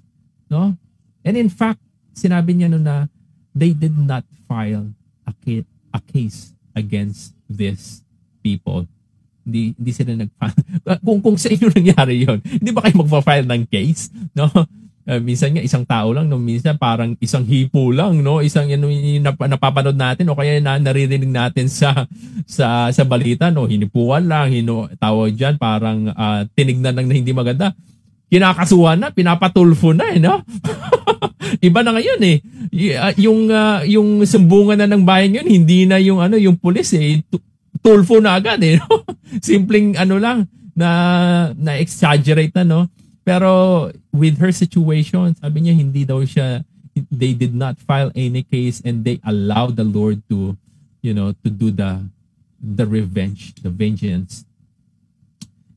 no? 0.50 0.74
And 1.22 1.38
in 1.38 1.54
fact 1.54 1.80
sinabi 2.14 2.56
niya 2.56 2.72
no 2.72 2.80
na 2.82 3.08
they 3.56 3.74
did 3.74 3.96
not 3.96 4.24
file 4.48 4.94
a, 5.28 5.32
a 5.94 6.00
case 6.02 6.54
against 6.78 7.34
these 7.50 8.06
people. 8.42 8.86
Hindi, 9.44 9.74
hindi 9.74 9.92
sila 9.92 10.14
nag 10.14 10.30
kung, 11.06 11.20
kung 11.26 11.38
sa 11.38 11.50
inyo 11.50 11.68
nangyari 11.74 12.22
yon 12.22 12.40
hindi 12.46 12.70
ba 12.70 12.86
kayo 12.86 13.02
magpa-file 13.02 13.50
ng 13.50 13.64
case? 13.66 14.14
No? 14.38 14.46
Uh, 15.10 15.18
minsan 15.18 15.58
nga 15.58 15.66
isang 15.66 15.82
tao 15.90 16.14
lang, 16.14 16.30
no? 16.30 16.38
minsan 16.38 16.78
parang 16.78 17.18
isang 17.18 17.42
hipo 17.42 17.90
lang, 17.90 18.22
no? 18.22 18.46
Isang 18.46 18.70
ano 18.70 18.94
yung 18.94 19.26
nap- 19.26 19.42
napapanood 19.42 19.98
natin 19.98 20.30
o 20.30 20.38
kaya 20.38 20.62
na 20.62 20.78
naririnig 20.78 21.34
natin 21.34 21.66
sa 21.66 22.06
sa 22.46 22.94
sa 22.94 23.04
balita, 23.10 23.50
no? 23.50 23.66
Hinipuan 23.66 24.30
lang, 24.30 24.54
hino 24.54 24.86
tawag 25.02 25.34
diyan 25.34 25.58
parang 25.58 26.14
uh, 26.14 26.46
tinignan 26.54 26.94
lang 26.94 27.10
na 27.10 27.18
hindi 27.18 27.34
maganda. 27.34 27.74
Kinakasuhan 28.30 29.02
na, 29.02 29.10
pinapatulfo 29.10 29.98
na 29.98 30.14
eh, 30.14 30.22
no? 30.22 30.46
Iba 31.68 31.84
na 31.84 31.96
ngayon 31.96 32.22
eh. 32.24 32.38
Y- 32.70 32.98
yung 33.24 33.50
uh, 33.50 33.82
yung 33.86 34.24
sumbungan 34.24 34.80
na 34.80 34.90
ng 34.90 35.04
bayan 35.04 35.42
yun, 35.42 35.48
hindi 35.48 35.86
na 35.86 35.98
yung 35.98 36.20
ano, 36.24 36.40
yung 36.40 36.56
pulis 36.56 36.94
eh. 36.96 37.24
Tulfo 37.80 38.20
na 38.20 38.36
agad 38.36 38.60
eh, 38.64 38.78
no? 38.82 39.04
Simpleng 39.40 39.96
ano 39.96 40.20
lang 40.20 40.48
na 40.76 40.90
na 41.56 41.80
exaggerate 41.80 42.54
na 42.56 42.66
no. 42.68 42.82
Pero 43.24 43.88
with 44.10 44.40
her 44.42 44.52
situation, 44.52 45.36
sabi 45.38 45.66
niya 45.66 45.76
hindi 45.78 46.04
daw 46.04 46.24
siya 46.26 46.64
they 47.14 47.32
did 47.32 47.56
not 47.56 47.80
file 47.80 48.12
any 48.12 48.44
case 48.44 48.84
and 48.84 49.08
they 49.08 49.24
allowed 49.24 49.80
the 49.80 49.88
Lord 49.88 50.20
to 50.28 50.60
you 51.00 51.16
know 51.16 51.32
to 51.46 51.48
do 51.48 51.72
the 51.72 52.04
the 52.60 52.84
revenge, 52.84 53.56
the 53.64 53.72
vengeance 53.72 54.44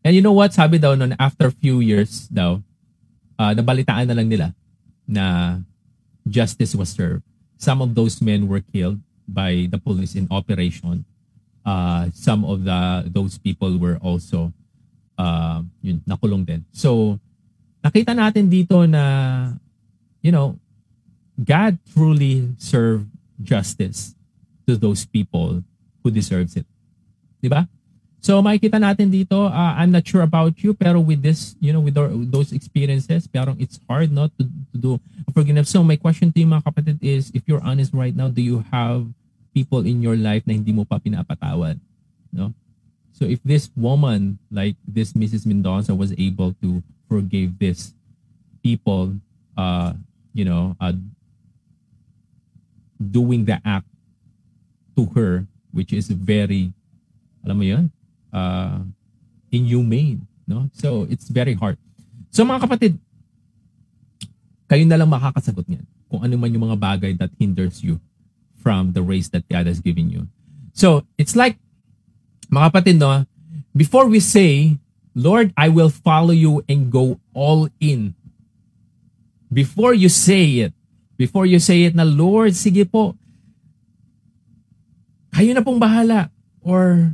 And 0.02 0.18
you 0.18 0.22
know 0.22 0.34
what? 0.34 0.50
Sabi 0.50 0.82
daw 0.82 0.98
noon, 0.98 1.14
after 1.14 1.54
few 1.54 1.78
years 1.78 2.26
daw, 2.26 2.58
uh, 3.38 3.52
nabalitaan 3.54 4.10
na 4.10 4.18
lang 4.18 4.26
nila 4.26 4.50
na 5.06 5.58
justice 6.28 6.74
was 6.74 6.90
served. 6.90 7.22
Some 7.58 7.82
of 7.82 7.94
those 7.94 8.20
men 8.20 8.48
were 8.48 8.60
killed 8.60 9.00
by 9.28 9.68
the 9.70 9.78
police 9.78 10.14
in 10.14 10.26
operation. 10.30 11.04
Uh, 11.64 12.10
some 12.10 12.42
of 12.44 12.64
the 12.64 13.06
those 13.06 13.38
people 13.38 13.78
were 13.78 13.98
also 14.02 14.52
uh, 15.18 15.62
yun, 15.80 16.02
nakulong 16.02 16.42
din. 16.42 16.66
So, 16.74 17.18
nakita 17.84 18.14
natin 18.14 18.50
dito 18.50 18.82
na, 18.88 19.54
you 20.22 20.34
know, 20.34 20.58
God 21.38 21.78
truly 21.94 22.50
served 22.58 23.06
justice 23.42 24.14
to 24.66 24.76
those 24.76 25.06
people 25.06 25.62
who 26.02 26.10
deserves 26.10 26.58
it. 26.58 26.66
Di 27.42 27.48
ba? 27.50 27.66
So 28.22 28.38
makikita 28.38 28.78
natin 28.78 29.10
dito, 29.10 29.50
uh, 29.50 29.74
I'm 29.74 29.90
not 29.90 30.06
sure 30.06 30.22
about 30.22 30.54
you, 30.62 30.78
pero 30.78 31.02
with 31.02 31.26
this, 31.26 31.58
you 31.58 31.74
know, 31.74 31.82
with 31.82 31.98
our, 31.98 32.06
those 32.06 32.54
experiences, 32.54 33.26
parang 33.26 33.58
it's 33.58 33.82
hard 33.90 34.14
not 34.14 34.30
to, 34.38 34.46
to 34.46 34.76
do 34.78 34.90
forgiveness. 35.34 35.74
So 35.74 35.82
my 35.82 35.98
question 35.98 36.30
to 36.30 36.38
you 36.38 36.46
mga 36.46 36.62
kapatid 36.62 37.02
is, 37.02 37.34
if 37.34 37.42
you're 37.50 37.62
honest 37.66 37.90
right 37.90 38.14
now, 38.14 38.30
do 38.30 38.38
you 38.38 38.62
have 38.70 39.10
people 39.50 39.82
in 39.82 40.06
your 40.06 40.14
life 40.14 40.46
na 40.46 40.54
hindi 40.54 40.70
mo 40.70 40.86
pa 40.86 41.02
pinapatawad? 41.02 41.82
No? 42.30 42.54
So 43.10 43.26
if 43.26 43.42
this 43.42 43.74
woman, 43.74 44.38
like 44.54 44.78
this 44.86 45.18
Mrs. 45.18 45.42
Mendoza, 45.42 45.90
was 45.90 46.14
able 46.14 46.54
to 46.62 46.78
forgive 47.10 47.58
this 47.58 47.90
people, 48.62 49.18
uh, 49.58 49.98
you 50.30 50.46
know, 50.46 50.78
uh, 50.78 50.94
doing 53.02 53.50
the 53.50 53.58
act 53.66 53.90
to 54.94 55.10
her, 55.18 55.42
which 55.74 55.90
is 55.90 56.06
very, 56.06 56.70
alam 57.42 57.58
mo 57.58 57.66
yun, 57.66 57.90
uh, 58.32 58.80
inhumane. 59.52 60.26
No? 60.48 60.66
So, 60.72 61.06
it's 61.08 61.28
very 61.28 61.54
hard. 61.54 61.78
So, 62.32 62.42
mga 62.42 62.66
kapatid, 62.66 62.92
kayo 64.66 64.84
na 64.88 64.96
lang 64.96 65.12
makakasagot 65.12 65.68
niyan 65.68 65.84
kung 66.08 66.24
ano 66.24 66.34
man 66.40 66.52
yung 66.52 66.64
mga 66.68 66.80
bagay 66.80 67.12
that 67.20 67.32
hinders 67.36 67.84
you 67.84 68.00
from 68.56 68.96
the 68.96 69.04
race 69.04 69.28
that 69.32 69.44
God 69.48 69.68
has 69.68 69.80
given 69.84 70.08
you. 70.08 70.28
So, 70.72 71.04
it's 71.20 71.36
like, 71.36 71.60
mga 72.48 72.72
kapatid, 72.72 72.96
no, 72.96 73.28
before 73.76 74.08
we 74.08 74.20
say, 74.20 74.76
Lord, 75.12 75.52
I 75.56 75.68
will 75.68 75.92
follow 75.92 76.32
you 76.32 76.64
and 76.68 76.88
go 76.88 77.20
all 77.36 77.68
in. 77.80 78.16
Before 79.52 79.92
you 79.92 80.08
say 80.08 80.64
it, 80.64 80.72
before 81.20 81.44
you 81.44 81.60
say 81.60 81.84
it 81.84 81.92
na, 81.92 82.04
Lord, 82.08 82.56
sige 82.56 82.88
po, 82.88 83.12
kayo 85.32 85.52
na 85.52 85.60
pong 85.64 85.80
bahala 85.80 86.32
or 86.64 87.12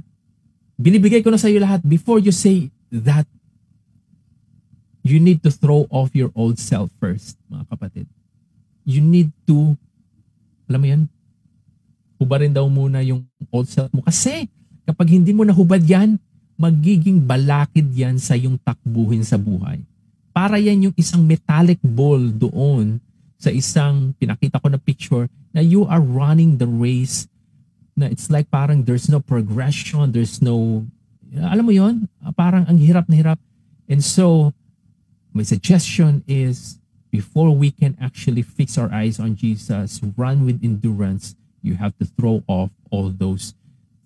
binibigay 0.78 1.20
ko 1.26 1.35
na 1.35 1.42
sa 1.42 1.50
iyo 1.50 1.58
lahat 1.58 1.82
before 1.82 2.23
you 2.23 2.30
say 2.30 2.70
that 2.94 3.26
you 5.02 5.18
need 5.18 5.42
to 5.42 5.50
throw 5.50 5.90
off 5.90 6.14
your 6.14 6.30
old 6.38 6.56
self 6.62 6.88
first, 7.02 7.35
mga 7.50 7.66
kapatid. 7.66 8.06
You 8.87 9.02
need 9.02 9.35
to, 9.50 9.75
alam 10.70 10.80
mo 10.80 10.87
yan, 10.87 11.02
hubarin 12.23 12.54
daw 12.54 12.64
muna 12.70 13.02
yung 13.02 13.26
old 13.50 13.66
self 13.66 13.90
mo. 13.90 14.06
Kasi 14.06 14.47
kapag 14.87 15.11
hindi 15.11 15.35
mo 15.35 15.42
nahubad 15.42 15.82
yan, 15.82 16.16
magiging 16.58 17.23
balakid 17.23 17.90
yan 17.94 18.18
sa 18.18 18.38
yung 18.38 18.58
takbuhin 18.62 19.23
sa 19.23 19.38
buhay. 19.38 19.82
Para 20.30 20.58
yan 20.62 20.90
yung 20.90 20.97
isang 20.99 21.23
metallic 21.26 21.78
ball 21.82 22.23
doon 22.30 23.02
sa 23.38 23.50
isang 23.50 24.14
pinakita 24.18 24.58
ko 24.58 24.66
na 24.70 24.78
picture 24.78 25.30
na 25.54 25.62
you 25.62 25.87
are 25.87 26.02
running 26.02 26.58
the 26.58 26.66
race 26.66 27.30
na 27.98 28.06
it's 28.06 28.30
like 28.30 28.46
parang 28.50 28.86
there's 28.86 29.10
no 29.10 29.18
progression, 29.18 30.14
there's 30.14 30.38
no, 30.38 30.86
alam 31.34 31.66
mo 31.66 31.74
yon 31.74 32.06
parang 32.38 32.62
ang 32.70 32.78
hirap 32.78 33.10
na 33.10 33.18
hirap. 33.18 33.38
And 33.90 33.98
so, 33.98 34.54
my 35.34 35.42
suggestion 35.42 36.22
is 36.30 36.78
before 37.10 37.50
we 37.50 37.74
can 37.74 37.98
actually 37.98 38.42
fix 38.46 38.78
our 38.78 38.86
eyes 38.94 39.18
on 39.18 39.34
Jesus, 39.34 39.98
run 40.16 40.46
with 40.46 40.62
endurance, 40.62 41.34
you 41.62 41.74
have 41.74 41.96
to 41.98 42.06
throw 42.06 42.44
off 42.46 42.70
all 42.90 43.10
those 43.10 43.58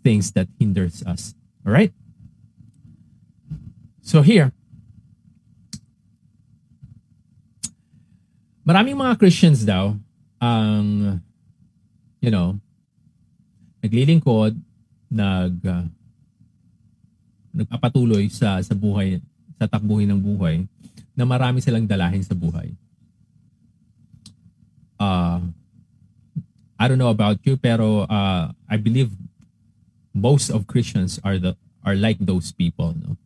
things 0.03 0.33
that 0.33 0.49
hinders 0.59 1.03
us. 1.05 1.35
All 1.67 1.73
right? 1.73 1.93
So 4.03 4.23
here, 4.23 4.51
maraming 8.67 8.99
mga 8.99 9.19
Christians 9.19 9.63
daw 9.63 9.95
ang 10.43 11.23
you 12.23 12.31
know, 12.31 12.62
naglilingkod, 13.83 14.55
nag 15.13 15.55
uh, 15.67 15.85
nagpapatuloy 17.53 18.33
sa 18.33 18.63
sa 18.65 18.73
buhay, 18.73 19.21
sa 19.61 19.69
takbuhin 19.69 20.09
ng 20.09 20.23
buhay 20.23 20.65
na 21.13 21.29
marami 21.29 21.61
silang 21.61 21.85
dalahin 21.85 22.25
sa 22.25 22.33
buhay. 22.33 22.73
Uh, 24.97 25.45
I 26.81 26.89
don't 26.89 26.97
know 26.97 27.13
about 27.13 27.43
you 27.45 27.61
pero 27.61 28.09
uh, 28.09 28.49
I 28.71 28.81
believe 28.81 29.13
most 30.17 30.49
of 30.49 30.65
Christians 30.65 31.21
are 31.21 31.37
the 31.37 31.53
are 31.85 31.99
like 31.99 32.17
those 32.23 32.55
people, 32.55 32.97
no? 32.97 33.19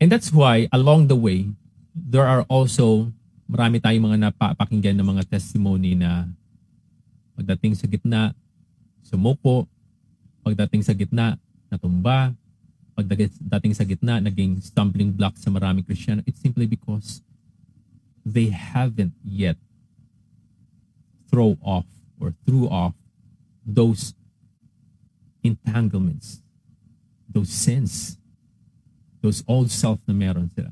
And 0.00 0.08
that's 0.08 0.32
why 0.32 0.66
along 0.72 1.12
the 1.12 1.18
way 1.20 1.52
there 1.92 2.24
are 2.24 2.42
also 2.48 3.12
marami 3.46 3.78
tayong 3.78 4.10
mga 4.10 4.32
napapakinggan 4.32 4.96
ng 4.98 5.06
mga 5.06 5.24
testimony 5.28 5.92
na 5.94 6.26
pagdating 7.36 7.76
sa 7.76 7.86
gitna 7.86 8.32
sumuko, 9.10 9.66
pagdating 10.46 10.86
sa 10.86 10.94
gitna 10.94 11.34
natumba, 11.66 12.30
pagdating 12.94 13.74
sa 13.74 13.82
gitna 13.82 14.22
naging 14.22 14.62
stumbling 14.62 15.10
block 15.10 15.34
sa 15.34 15.50
maraming 15.50 15.82
Kristiyano, 15.82 16.22
it's 16.30 16.38
simply 16.38 16.70
because 16.70 17.26
they 18.22 18.54
haven't 18.54 19.14
yet 19.26 19.58
throw 21.26 21.58
off 21.62 21.86
or 22.22 22.34
threw 22.46 22.70
off 22.70 22.94
those 23.66 24.14
entanglements, 25.42 26.42
those 27.26 27.48
sins, 27.50 28.18
those 29.22 29.42
old 29.46 29.70
self 29.70 29.98
na 30.06 30.14
meron 30.14 30.50
sila. 30.52 30.70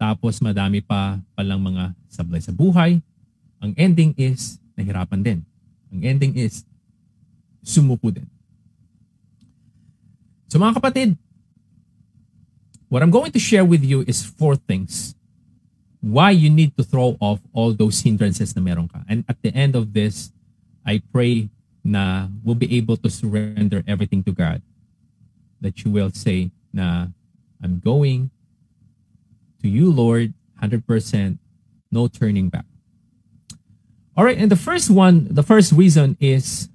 Tapos 0.00 0.40
madami 0.42 0.80
pa 0.82 1.20
palang 1.36 1.60
mga 1.60 1.94
sablay 2.10 2.42
sa 2.42 2.52
buhay. 2.52 3.00
Ang 3.60 3.72
ending 3.76 4.12
is 4.16 4.60
nahirapan 4.76 5.20
din. 5.22 5.40
Ang 5.92 6.00
ending 6.04 6.34
is 6.36 6.66
sumuko 7.64 8.12
din. 8.12 8.28
So 10.52 10.60
mga 10.60 10.78
kapatid, 10.78 11.16
what 12.92 13.02
I'm 13.02 13.10
going 13.10 13.32
to 13.32 13.40
share 13.40 13.64
with 13.64 13.82
you 13.82 14.04
is 14.06 14.22
four 14.22 14.54
things 14.54 15.16
why 16.04 16.30
you 16.30 16.50
need 16.52 16.76
to 16.76 16.84
throw 16.84 17.16
off 17.18 17.40
all 17.56 17.72
those 17.72 18.04
hindrances 18.04 18.54
na 18.54 18.60
meron 18.60 18.86
ka. 18.86 19.00
And 19.08 19.24
at 19.26 19.40
the 19.40 19.48
end 19.56 19.74
of 19.74 19.96
this, 19.96 20.30
I 20.84 21.00
pray 21.00 21.48
na 21.82 22.28
we'll 22.44 22.60
be 22.60 22.76
able 22.76 23.00
to 23.00 23.08
surrender 23.08 23.82
everything 23.88 24.22
to 24.24 24.32
God. 24.32 24.60
That 25.64 25.82
you 25.82 25.90
will 25.90 26.12
say 26.12 26.52
na 26.72 27.08
I'm 27.64 27.80
going 27.80 28.30
to 29.64 29.68
you, 29.68 29.90
Lord, 29.90 30.34
100%, 30.60 31.38
no 31.90 32.06
turning 32.08 32.52
back. 32.52 32.66
All 34.14 34.24
right, 34.24 34.36
and 34.36 34.50
the 34.50 34.60
first 34.60 34.90
one, 34.90 35.26
the 35.30 35.42
first 35.42 35.72
reason 35.72 36.16
is 36.20 36.68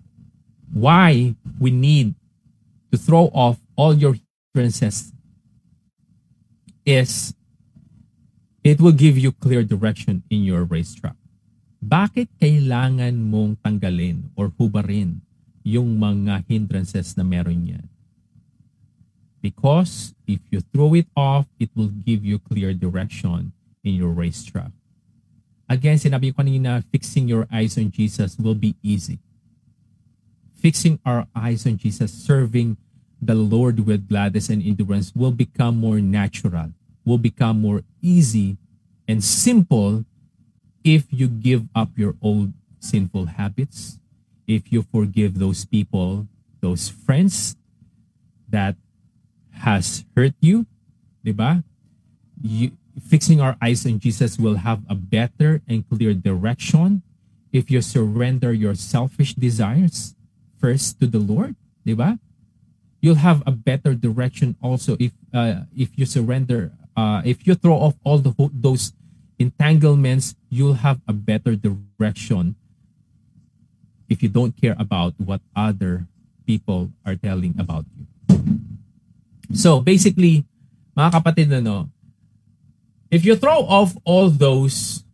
why 0.74 1.36
we 1.60 1.72
need 1.72 2.16
to 2.92 2.98
throw 2.98 3.30
off 3.34 3.58
all 3.76 3.94
your 3.94 4.16
hindrances 4.54 5.12
is 6.86 7.34
it 8.64 8.82
will 8.82 8.96
give 8.96 9.18
you 9.18 9.32
clear 9.32 9.64
direction 9.64 10.24
in 10.30 10.44
your 10.44 10.64
racetrack. 10.64 11.16
Bakit 11.80 12.28
kailangan 12.42 13.16
mong 13.32 13.56
tanggalin 13.64 14.36
or 14.36 14.52
hubarin 14.60 15.24
yung 15.64 15.96
mga 15.96 16.44
hindrances 16.50 17.16
na 17.16 17.24
meron 17.24 17.64
yan? 17.66 17.88
Because 19.40 20.12
if 20.28 20.44
you 20.52 20.60
throw 20.60 20.92
it 21.00 21.08
off, 21.16 21.48
it 21.56 21.72
will 21.72 21.88
give 21.88 22.28
you 22.28 22.36
clear 22.44 22.76
direction 22.76 23.56
in 23.88 23.96
your 23.96 24.12
racetrack. 24.12 24.76
Again, 25.72 25.96
sinabi 25.96 26.36
ko 26.36 26.44
kanina, 26.44 26.84
fixing 26.92 27.32
your 27.32 27.48
eyes 27.48 27.80
on 27.80 27.88
Jesus 27.88 28.36
will 28.36 28.58
be 28.58 28.76
easy. 28.84 29.24
Fixing 30.60 31.00
our 31.06 31.26
eyes 31.34 31.66
on 31.66 31.78
Jesus, 31.78 32.12
serving 32.12 32.76
the 33.22 33.36
Lord 33.36 33.88
with 33.88 34.10
gladness 34.10 34.50
and 34.50 34.62
endurance 34.62 35.16
will 35.16 35.32
become 35.32 35.78
more 35.78 36.02
natural, 36.02 36.72
will 37.06 37.18
become 37.18 37.62
more 37.62 37.84
easy 38.02 38.58
and 39.08 39.24
simple 39.24 40.04
if 40.84 41.08
you 41.10 41.28
give 41.28 41.64
up 41.74 41.90
your 41.96 42.16
old 42.22 42.52
sinful 42.80 43.40
habits, 43.40 44.00
if 44.48 44.72
you 44.72 44.84
forgive 44.84 45.40
those 45.40 45.64
people, 45.64 46.28
those 46.60 46.90
friends 46.90 47.56
that 48.48 48.76
has 49.64 50.04
hurt 50.16 50.34
you, 50.42 50.66
di 51.24 51.32
ba? 51.32 51.64
You, 52.42 52.72
fixing 53.00 53.40
our 53.40 53.56
eyes 53.62 53.86
on 53.86 54.00
Jesus 54.00 54.38
will 54.38 54.56
have 54.56 54.84
a 54.90 54.96
better 54.96 55.62
and 55.68 55.88
clear 55.88 56.14
direction 56.14 57.04
if 57.52 57.72
you 57.72 57.82
surrender 57.82 58.52
your 58.52 58.76
selfish 58.76 59.34
desires 59.36 60.16
first 60.60 61.00
to 61.00 61.08
the 61.08 61.20
Lord, 61.20 61.56
di 61.88 61.96
ba? 61.96 62.20
You'll 63.00 63.24
have 63.24 63.42
a 63.48 63.52
better 63.56 63.96
direction 63.96 64.60
also 64.60 65.00
if 65.00 65.16
uh, 65.32 65.64
if 65.72 65.96
you 65.96 66.04
surrender 66.04 66.76
uh, 67.00 67.24
if 67.24 67.48
you 67.48 67.56
throw 67.56 67.80
off 67.80 67.96
all 68.04 68.20
the 68.20 68.36
those 68.52 68.92
entanglements, 69.40 70.36
you'll 70.52 70.84
have 70.84 71.00
a 71.08 71.16
better 71.16 71.56
direction 71.56 72.60
if 74.12 74.20
you 74.22 74.28
don't 74.28 74.52
care 74.60 74.76
about 74.76 75.16
what 75.16 75.40
other 75.56 76.04
people 76.44 76.92
are 77.08 77.16
telling 77.16 77.56
about 77.56 77.86
you. 77.96 78.04
So 79.56 79.80
basically, 79.80 80.44
mga 80.98 81.10
kapatid 81.16 81.48
na 81.48 81.64
no, 81.64 81.88
if 83.08 83.24
you 83.24 83.40
throw 83.40 83.64
off 83.64 83.96
all 84.04 84.28
those 84.30 85.08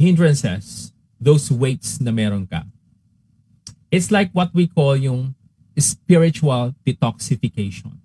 hindrances, 0.00 0.96
those 1.20 1.52
weights 1.52 2.00
na 2.00 2.10
meron 2.10 2.48
ka, 2.48 2.64
it's 3.92 4.08
like 4.08 4.32
what 4.32 4.48
we 4.56 4.64
call 4.64 4.96
yung 4.96 5.36
spiritual 5.76 6.72
detoxification. 6.80 8.00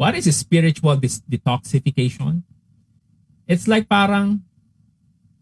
What 0.00 0.16
is 0.16 0.24
spiritual 0.32 0.96
detoxification? 1.28 2.40
It's 3.44 3.68
like 3.68 3.84
parang 3.84 4.40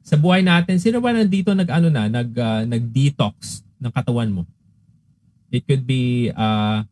sa 0.03 0.19
buhay 0.19 0.43
natin, 0.43 0.83
sino 0.83 0.99
ba 0.99 1.15
nandito 1.15 1.55
nag-ano 1.55 1.87
na, 1.93 2.11
nag, 2.11 2.31
uh, 2.35 2.67
nag-detox 2.67 3.63
ng 3.79 3.93
katawan 3.95 4.35
mo? 4.35 4.43
It 5.53 5.63
could 5.69 5.87
be, 5.87 6.35
uh, 6.35 6.83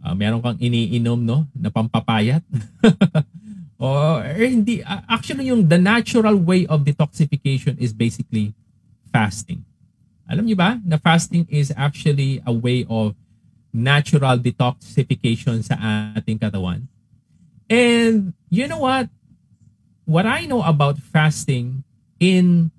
uh, 0.00 0.14
meron 0.16 0.40
kang 0.40 0.56
iniinom, 0.56 1.20
no, 1.20 1.44
na 1.52 1.68
pampapayat. 1.68 2.40
or 3.82 4.22
eh, 4.24 4.46
hindi, 4.46 4.78
uh, 4.80 5.02
actually 5.10 5.50
yung 5.50 5.66
the 5.66 5.76
natural 5.76 6.38
way 6.38 6.64
of 6.70 6.86
detoxification 6.86 7.76
is 7.82 7.90
basically 7.90 8.54
fasting. 9.10 9.66
Alam 10.32 10.48
niyo 10.48 10.56
ba 10.56 10.80
na 10.80 10.96
fasting 10.96 11.44
is 11.52 11.68
actually 11.76 12.40
a 12.48 12.52
way 12.52 12.88
of 12.88 13.12
natural 13.68 14.40
detoxification 14.40 15.60
sa 15.60 15.76
ating 16.16 16.40
katawan? 16.40 16.88
And 17.68 18.32
you 18.48 18.64
know 18.64 18.80
what? 18.80 19.12
what 20.04 20.26
I 20.26 20.46
know 20.46 20.62
about 20.62 20.98
fasting 20.98 21.84
in 22.18 22.70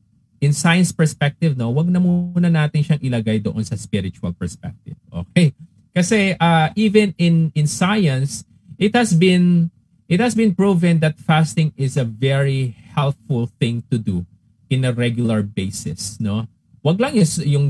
in 0.43 0.51
science 0.51 0.91
perspective, 0.91 1.55
no, 1.55 1.71
wag 1.71 1.87
na 1.87 2.03
muna 2.03 2.51
natin 2.51 2.83
siyang 2.83 2.99
ilagay 2.99 3.39
doon 3.39 3.63
sa 3.63 3.79
spiritual 3.79 4.35
perspective. 4.35 4.99
Okay? 5.07 5.55
Kasi 5.95 6.35
uh, 6.35 6.67
even 6.75 7.15
in 7.15 7.49
in 7.55 7.65
science, 7.67 8.43
it 8.75 8.91
has 8.91 9.15
been 9.15 9.71
it 10.11 10.19
has 10.19 10.35
been 10.35 10.51
proven 10.51 10.99
that 10.99 11.15
fasting 11.15 11.71
is 11.79 11.95
a 11.95 12.03
very 12.03 12.75
helpful 12.91 13.47
thing 13.57 13.81
to 13.87 13.95
do 13.95 14.27
in 14.67 14.83
a 14.83 14.91
regular 14.91 15.41
basis, 15.41 16.19
no? 16.19 16.49
Wag 16.83 16.99
lang 16.99 17.15
yung, 17.15 17.29
yung 17.47 17.65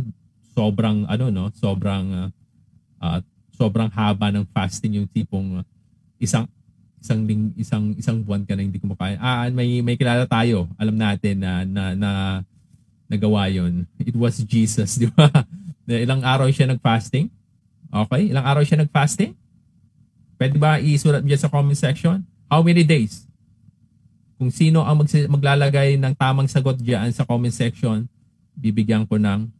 sobrang 0.58 1.06
ano 1.06 1.30
no, 1.30 1.54
sobrang 1.54 2.34
uh, 2.97 3.19
sobrang 3.54 3.89
haba 3.93 4.34
ng 4.34 4.45
fasting 4.49 4.97
yung 4.97 5.08
tipong 5.10 5.62
isang 6.17 6.49
isang 7.04 7.28
ling, 7.28 7.52
isang 7.60 7.91
isang 7.99 8.23
buwan 8.23 8.47
ka 8.47 8.56
na 8.56 8.63
hindi 8.63 8.80
kumakain. 8.80 9.19
Ah, 9.19 9.45
may 9.52 9.84
may 9.84 9.99
kilala 9.99 10.23
tayo. 10.26 10.71
Alam 10.80 10.95
natin 10.95 11.36
na 11.43 11.67
na, 11.67 11.84
na 11.93 12.12
nagawa 13.12 13.52
yon. 13.52 13.86
It 13.99 14.15
was 14.15 14.39
Jesus, 14.41 14.95
di 15.02 15.12
ba? 15.12 15.30
Ilang 15.86 16.23
araw 16.23 16.47
siya 16.47 16.71
nag-fasting? 16.71 17.28
Okay, 17.93 18.32
ilang 18.32 18.47
araw 18.47 18.63
siya 18.63 18.80
nag-fasting? 18.82 19.36
Pwede 20.39 20.58
ba 20.58 20.82
isulat 20.82 21.21
mo 21.21 21.30
sa 21.38 21.52
comment 21.52 21.78
section? 21.78 22.23
How 22.47 22.63
many 22.63 22.82
days? 22.88 23.28
Kung 24.39 24.49
sino 24.49 24.82
ang 24.82 25.04
mag- 25.04 25.30
maglalagay 25.30 25.99
ng 25.99 26.15
tamang 26.17 26.49
sagot 26.49 26.80
diyan 26.80 27.12
sa 27.13 27.28
comment 27.28 27.54
section, 27.54 28.08
bibigyan 28.57 29.07
ko 29.09 29.17
ng 29.17 29.51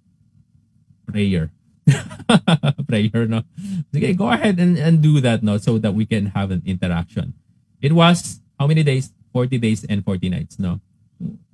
prayer. 1.06 1.52
prayer, 2.88 3.28
no? 3.28 3.44
Sige, 3.92 4.16
go 4.16 4.32
ahead 4.32 4.60
and, 4.60 4.78
and 4.78 5.02
do 5.02 5.20
that, 5.20 5.44
no? 5.44 5.58
So 5.58 5.78
that 5.78 5.94
we 5.94 6.06
can 6.06 6.32
have 6.32 6.52
an 6.52 6.64
interaction. 6.66 7.34
It 7.82 7.92
was, 7.92 8.40
how 8.60 8.68
many 8.68 8.84
days? 8.84 9.12
40 9.34 9.58
days 9.58 9.84
and 9.90 10.06
40 10.06 10.30
nights, 10.30 10.56
no? 10.60 10.80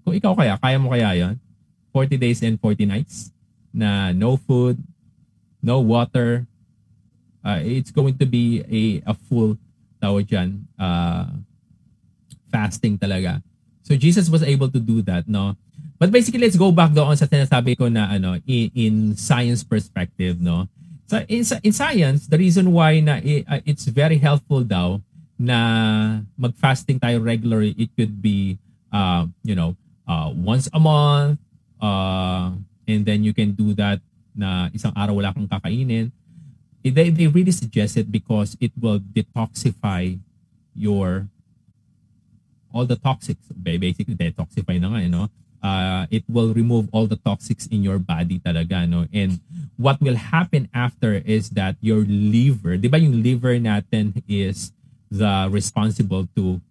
Kung 0.04 0.14
ikaw 0.14 0.36
kaya, 0.36 0.60
kaya 0.60 0.78
mo 0.78 0.92
kaya 0.92 1.16
yon 1.16 1.40
40 1.96 2.18
days 2.18 2.44
and 2.44 2.60
40 2.62 2.86
nights 2.86 3.32
na 3.74 4.12
no 4.12 4.38
food, 4.38 4.78
no 5.64 5.80
water. 5.80 6.46
Uh, 7.44 7.60
it's 7.64 7.90
going 7.90 8.18
to 8.20 8.26
be 8.28 8.62
a, 8.68 9.10
a 9.10 9.14
full 9.16 9.58
tawag 10.04 10.28
dyan, 10.28 10.68
uh, 10.78 11.32
fasting 12.52 13.00
talaga. 13.00 13.42
So 13.84 13.96
Jesus 13.96 14.30
was 14.30 14.44
able 14.44 14.70
to 14.70 14.80
do 14.80 15.02
that, 15.08 15.28
no? 15.28 15.56
But 16.00 16.16
basically, 16.16 16.40
let's 16.40 16.56
go 16.56 16.72
back 16.72 16.96
doon 16.96 17.12
sa 17.20 17.28
sinasabi 17.28 17.76
ko 17.76 17.92
na 17.92 18.08
ano, 18.08 18.40
in, 18.48 18.72
in 18.72 18.94
science 19.20 19.68
perspective, 19.68 20.40
no? 20.40 20.72
So 21.12 21.20
in, 21.28 21.44
in 21.44 21.74
science, 21.76 22.32
the 22.32 22.40
reason 22.40 22.72
why 22.72 23.04
na 23.04 23.20
uh, 23.20 23.60
it's 23.68 23.84
very 23.92 24.16
helpful 24.16 24.64
daw 24.64 25.04
na 25.36 26.24
mag-fasting 26.40 27.04
tayo 27.04 27.20
regularly, 27.20 27.76
it 27.76 27.92
could 28.00 28.24
be, 28.24 28.56
uh, 28.96 29.28
you 29.44 29.60
know, 29.60 29.76
uh, 30.08 30.32
once 30.32 30.72
a 30.72 30.80
month, 30.80 31.36
uh, 31.84 32.56
and 32.88 33.04
then 33.04 33.28
you 33.28 33.36
can 33.36 33.52
do 33.52 33.76
that 33.76 34.00
na 34.32 34.72
isang 34.72 34.96
araw 34.96 35.20
wala 35.20 35.36
kang 35.36 35.52
kakainin. 35.52 36.16
They, 36.80 37.12
they 37.12 37.28
really 37.28 37.52
suggest 37.52 38.00
it 38.00 38.08
because 38.08 38.56
it 38.64 38.72
will 38.80 39.04
detoxify 39.04 40.16
your 40.72 41.28
all 42.72 42.88
the 42.88 42.96
toxics. 42.96 43.44
Basically, 43.52 44.16
detoxify 44.16 44.80
na 44.80 44.96
nga, 44.96 45.04
you 45.04 45.12
know? 45.12 45.28
Uh, 45.64 46.08
it 46.10 46.24
will 46.28 46.54
remove 46.54 46.88
all 46.92 47.08
the 47.08 47.18
toxics 47.18 47.68
in 47.72 47.84
your 47.84 48.00
body 48.00 48.40
talaga, 48.40 48.88
no? 48.88 49.06
And 49.14 49.40
what 49.78 50.02
will 50.02 50.16
happen 50.16 50.68
after 50.74 51.22
is 51.24 51.52
that 51.56 51.76
your 51.80 52.04
liver, 52.08 52.78
di 52.78 52.88
ba 52.88 52.98
yung 52.98 53.24
liver 53.24 53.60
natin 53.60 54.24
is 54.28 54.72
the 55.12 55.50
responsible 55.52 56.28
to 56.36 56.62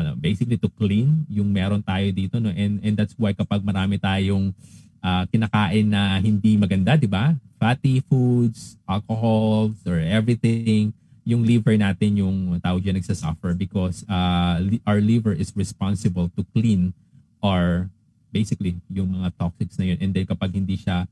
ano, 0.00 0.16
basically 0.16 0.56
to 0.56 0.68
clean 0.80 1.28
yung 1.28 1.52
meron 1.52 1.84
tayo 1.84 2.08
dito, 2.08 2.40
no? 2.40 2.48
And, 2.52 2.80
and 2.80 2.96
that's 2.96 3.12
why 3.20 3.36
kapag 3.36 3.60
marami 3.60 4.00
tayong 4.00 4.56
uh, 5.04 5.28
kinakain 5.28 5.88
na 5.88 6.16
hindi 6.20 6.56
maganda, 6.56 6.96
di 6.96 7.08
ba? 7.08 7.36
Fatty 7.60 8.00
foods, 8.08 8.80
alcohols, 8.88 9.76
or 9.84 10.00
everything, 10.00 10.96
yung 11.28 11.44
liver 11.44 11.76
natin 11.76 12.16
yung 12.16 12.56
tawag 12.64 12.80
dyan 12.80 12.96
nagsasuffer 12.96 13.52
because 13.52 14.02
uh, 14.08 14.56
our 14.88 15.04
liver 15.04 15.36
is 15.36 15.52
responsible 15.52 16.32
to 16.32 16.40
clean 16.56 16.96
are 17.42 17.88
basically 18.30 18.78
yung 18.88 19.10
mga 19.10 19.34
toxics 19.36 19.76
na 19.76 19.90
yun. 19.90 19.98
And 20.00 20.10
then 20.14 20.26
kapag 20.26 20.54
hindi 20.54 20.78
siya, 20.78 21.06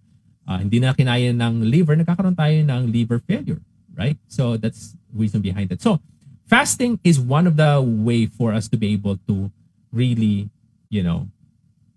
uh, 0.47 0.59
hindi 0.59 0.79
na 0.81 0.95
kinaya 0.95 1.35
ng 1.35 1.67
liver, 1.67 1.99
nagkakaroon 1.99 2.39
tayo 2.39 2.57
ng 2.65 2.83
liver 2.89 3.19
failure, 3.21 3.61
right? 3.95 4.17
So 4.31 4.57
that's 4.57 4.95
reason 5.13 5.43
behind 5.43 5.71
it. 5.75 5.83
So 5.83 6.01
fasting 6.47 6.99
is 7.05 7.21
one 7.21 7.47
of 7.47 7.59
the 7.59 7.83
way 7.83 8.27
for 8.27 8.55
us 8.55 8.69
to 8.73 8.77
be 8.79 8.95
able 8.95 9.19
to 9.29 9.51
really, 9.93 10.49
you 10.89 11.03
know, 11.03 11.29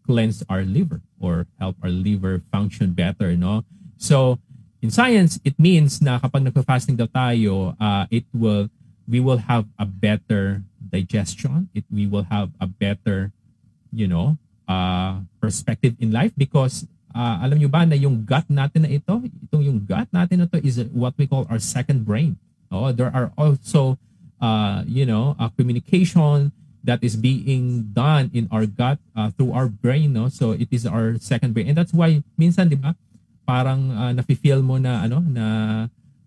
cleanse 0.04 0.44
our 0.50 0.66
liver 0.66 1.00
or 1.22 1.48
help 1.62 1.78
our 1.80 1.94
liver 1.94 2.42
function 2.52 2.92
better, 2.92 3.38
no? 3.38 3.64
So 3.96 4.40
in 4.82 4.90
science, 4.90 5.40
it 5.46 5.56
means 5.62 6.02
na 6.02 6.18
kapag 6.18 6.42
nagpa-fasting 6.42 6.98
daw 6.98 7.08
tayo, 7.08 7.78
uh, 7.78 8.10
it 8.10 8.26
will, 8.34 8.68
we 9.08 9.22
will 9.22 9.38
have 9.46 9.70
a 9.78 9.86
better 9.86 10.66
digestion. 10.82 11.70
It, 11.78 11.86
we 11.94 12.10
will 12.10 12.26
have 12.28 12.50
a 12.60 12.66
better 12.66 13.32
you 13.92 14.08
know, 14.08 14.36
uh, 14.68 15.20
perspective 15.40 15.96
in 16.00 16.12
life 16.12 16.32
because 16.36 16.88
uh, 17.16 17.44
alam 17.44 17.60
nyo 17.60 17.70
ba 17.70 17.84
na 17.86 17.96
yung 17.96 18.24
gut 18.24 18.48
natin 18.48 18.88
na 18.88 18.92
ito, 18.92 19.14
itong 19.48 19.64
yung 19.64 19.80
gut 19.84 20.08
natin 20.12 20.44
na 20.44 20.48
ito 20.48 20.60
is 20.64 20.80
what 20.96 21.14
we 21.20 21.28
call 21.28 21.46
our 21.52 21.60
second 21.60 22.08
brain. 22.08 22.40
Oh, 22.72 22.96
there 22.96 23.12
are 23.12 23.36
also, 23.36 24.00
uh, 24.40 24.84
you 24.88 25.04
know, 25.04 25.36
a 25.36 25.52
communication 25.52 26.56
that 26.84 27.04
is 27.04 27.20
being 27.20 27.92
done 27.94 28.32
in 28.34 28.48
our 28.50 28.66
gut 28.66 28.98
uh, 29.14 29.30
through 29.36 29.52
our 29.54 29.68
brain, 29.68 30.16
no? 30.16 30.32
So 30.32 30.56
it 30.56 30.72
is 30.72 30.88
our 30.88 31.20
second 31.20 31.54
brain. 31.54 31.68
And 31.70 31.78
that's 31.78 31.94
why 31.94 32.24
minsan, 32.40 32.72
di 32.72 32.80
ba, 32.80 32.96
parang 33.46 33.92
uh, 33.92 34.12
nafe-feel 34.16 34.64
mo 34.64 34.80
na 34.80 35.04
ano 35.04 35.20
na 35.20 35.46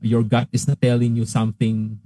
your 0.05 0.23
gut 0.23 0.47
is 0.53 0.69
not 0.69 0.77
telling 0.79 1.17
you 1.17 1.25
something 1.25 1.97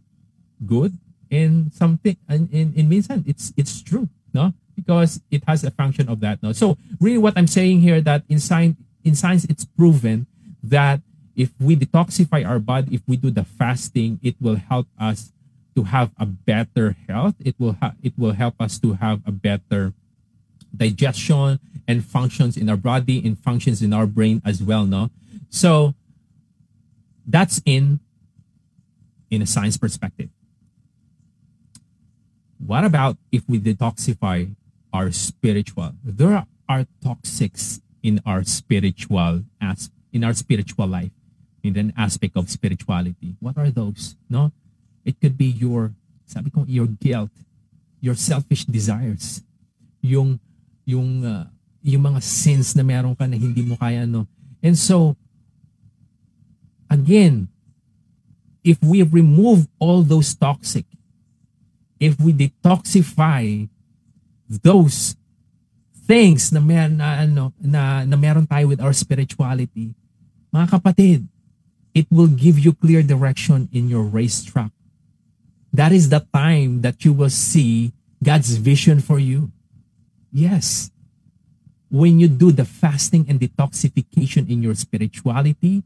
good 0.62 0.94
and 1.30 1.74
something 1.74 2.16
and, 2.30 2.46
and, 2.54 2.74
and 2.78 2.86
minsan 2.86 3.26
it's 3.26 3.50
it's 3.58 3.82
true, 3.82 4.06
no? 4.30 4.54
Because 4.78 5.20
it 5.30 5.42
has 5.48 5.64
a 5.64 5.72
function 5.72 6.08
of 6.08 6.20
that. 6.20 6.40
No? 6.40 6.52
So 6.52 6.78
really 7.00 7.18
what 7.18 7.34
I'm 7.36 7.48
saying 7.48 7.80
here 7.80 8.00
that 8.00 8.22
in 8.28 8.38
science, 8.38 8.78
in 9.02 9.16
science, 9.16 9.44
it's 9.44 9.64
proven 9.64 10.26
that 10.62 11.00
if 11.34 11.50
we 11.58 11.74
detoxify 11.74 12.46
our 12.46 12.60
body, 12.60 12.94
if 12.94 13.02
we 13.06 13.16
do 13.16 13.30
the 13.30 13.42
fasting, 13.42 14.20
it 14.22 14.36
will 14.40 14.56
help 14.56 14.86
us 14.98 15.32
to 15.74 15.82
have 15.84 16.10
a 16.18 16.26
better 16.26 16.96
health. 17.08 17.34
It 17.44 17.56
will 17.58 17.76
ha- 17.80 17.94
it 18.02 18.14
will 18.16 18.32
help 18.32 18.54
us 18.60 18.78
to 18.80 18.94
have 18.94 19.20
a 19.26 19.32
better 19.32 19.94
digestion 20.76 21.58
and 21.86 22.04
functions 22.04 22.56
in 22.56 22.68
our 22.68 22.76
body 22.76 23.22
and 23.24 23.38
functions 23.38 23.82
in 23.82 23.92
our 23.92 24.06
brain 24.06 24.42
as 24.44 24.62
well. 24.62 24.86
No, 24.86 25.10
so 25.50 25.94
that's 27.26 27.60
in 27.64 28.00
in 29.30 29.42
a 29.42 29.46
science 29.46 29.76
perspective. 29.76 30.30
What 32.58 32.84
about 32.84 33.16
if 33.30 33.48
we 33.48 33.60
detoxify 33.60 34.54
our 34.92 35.10
spiritual. 35.12 35.92
There 36.04 36.44
are 36.68 36.86
toxics 37.04 37.80
in 38.02 38.20
our 38.24 38.44
spiritual 38.44 39.44
as 39.60 39.90
in 40.12 40.24
our 40.24 40.34
spiritual 40.34 40.86
life, 40.86 41.12
in 41.62 41.76
an 41.76 41.92
aspect 41.96 42.36
of 42.36 42.50
spirituality. 42.50 43.36
What 43.40 43.58
are 43.58 43.70
those? 43.70 44.16
No, 44.30 44.52
it 45.04 45.20
could 45.20 45.36
be 45.36 45.46
your 45.46 45.92
sabi 46.28 46.50
ko, 46.50 46.64
your 46.68 46.86
guilt, 46.86 47.32
your 48.00 48.14
selfish 48.14 48.64
desires, 48.64 49.42
yung 50.00 50.40
yung 50.84 51.24
uh, 51.24 51.48
yung 51.82 52.02
mga 52.02 52.20
sins 52.22 52.76
na 52.76 52.84
meron 52.84 53.16
ka 53.16 53.24
na 53.24 53.36
hindi 53.36 53.64
mo 53.64 53.76
kaya 53.76 54.04
no. 54.04 54.28
And 54.62 54.76
so 54.76 55.16
again, 56.90 57.48
if 58.64 58.76
we 58.82 59.02
remove 59.02 59.68
all 59.78 60.02
those 60.02 60.34
toxic, 60.34 60.84
if 62.00 62.18
we 62.20 62.32
detoxify 62.32 63.68
those 64.48 65.16
things 66.08 66.48
na 66.50 66.60
mer 66.60 66.88
na 66.88 67.20
ano 67.20 67.52
na, 67.60 68.04
na 68.08 68.16
meron 68.16 68.48
tayo 68.48 68.72
with 68.72 68.80
our 68.80 68.96
spirituality, 68.96 69.92
mga 70.48 70.72
kapatid, 70.72 71.28
it 71.92 72.08
will 72.08 72.28
give 72.28 72.58
you 72.58 72.72
clear 72.72 73.04
direction 73.04 73.68
in 73.72 73.88
your 73.88 74.02
racetrack. 74.02 74.72
That 75.72 75.92
is 75.92 76.08
the 76.08 76.24
time 76.32 76.80
that 76.80 77.04
you 77.04 77.12
will 77.12 77.30
see 77.30 77.92
God's 78.24 78.56
vision 78.56 79.00
for 79.00 79.20
you. 79.20 79.52
Yes. 80.32 80.90
When 81.90 82.20
you 82.20 82.28
do 82.28 82.52
the 82.52 82.64
fasting 82.64 83.26
and 83.28 83.40
detoxification 83.40 84.48
in 84.48 84.62
your 84.62 84.74
spirituality, 84.74 85.84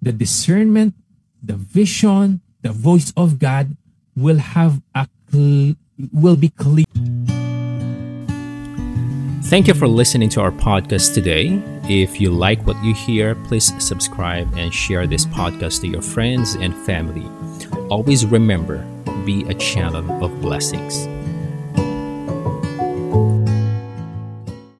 the 0.00 0.12
discernment, 0.12 0.94
the 1.42 1.56
vision, 1.56 2.40
the 2.60 2.72
voice 2.72 3.12
of 3.16 3.38
God 3.38 3.76
will 4.16 4.38
have 4.38 4.80
a 4.94 5.08
will 6.12 6.36
be 6.36 6.48
clear. 6.48 6.91
Thank 9.52 9.68
you 9.68 9.74
for 9.74 9.86
listening 9.86 10.30
to 10.30 10.40
our 10.40 10.50
podcast 10.50 11.12
today. 11.12 11.62
If 11.84 12.22
you 12.22 12.30
like 12.30 12.66
what 12.66 12.82
you 12.82 12.94
hear, 12.94 13.34
please 13.34 13.70
subscribe 13.84 14.50
and 14.56 14.72
share 14.72 15.06
this 15.06 15.26
podcast 15.26 15.82
to 15.82 15.88
your 15.88 16.00
friends 16.00 16.54
and 16.54 16.74
family. 16.74 17.28
Always 17.90 18.24
remember, 18.24 18.78
be 19.26 19.42
a 19.50 19.52
channel 19.52 20.24
of 20.24 20.40
blessings. 20.40 21.06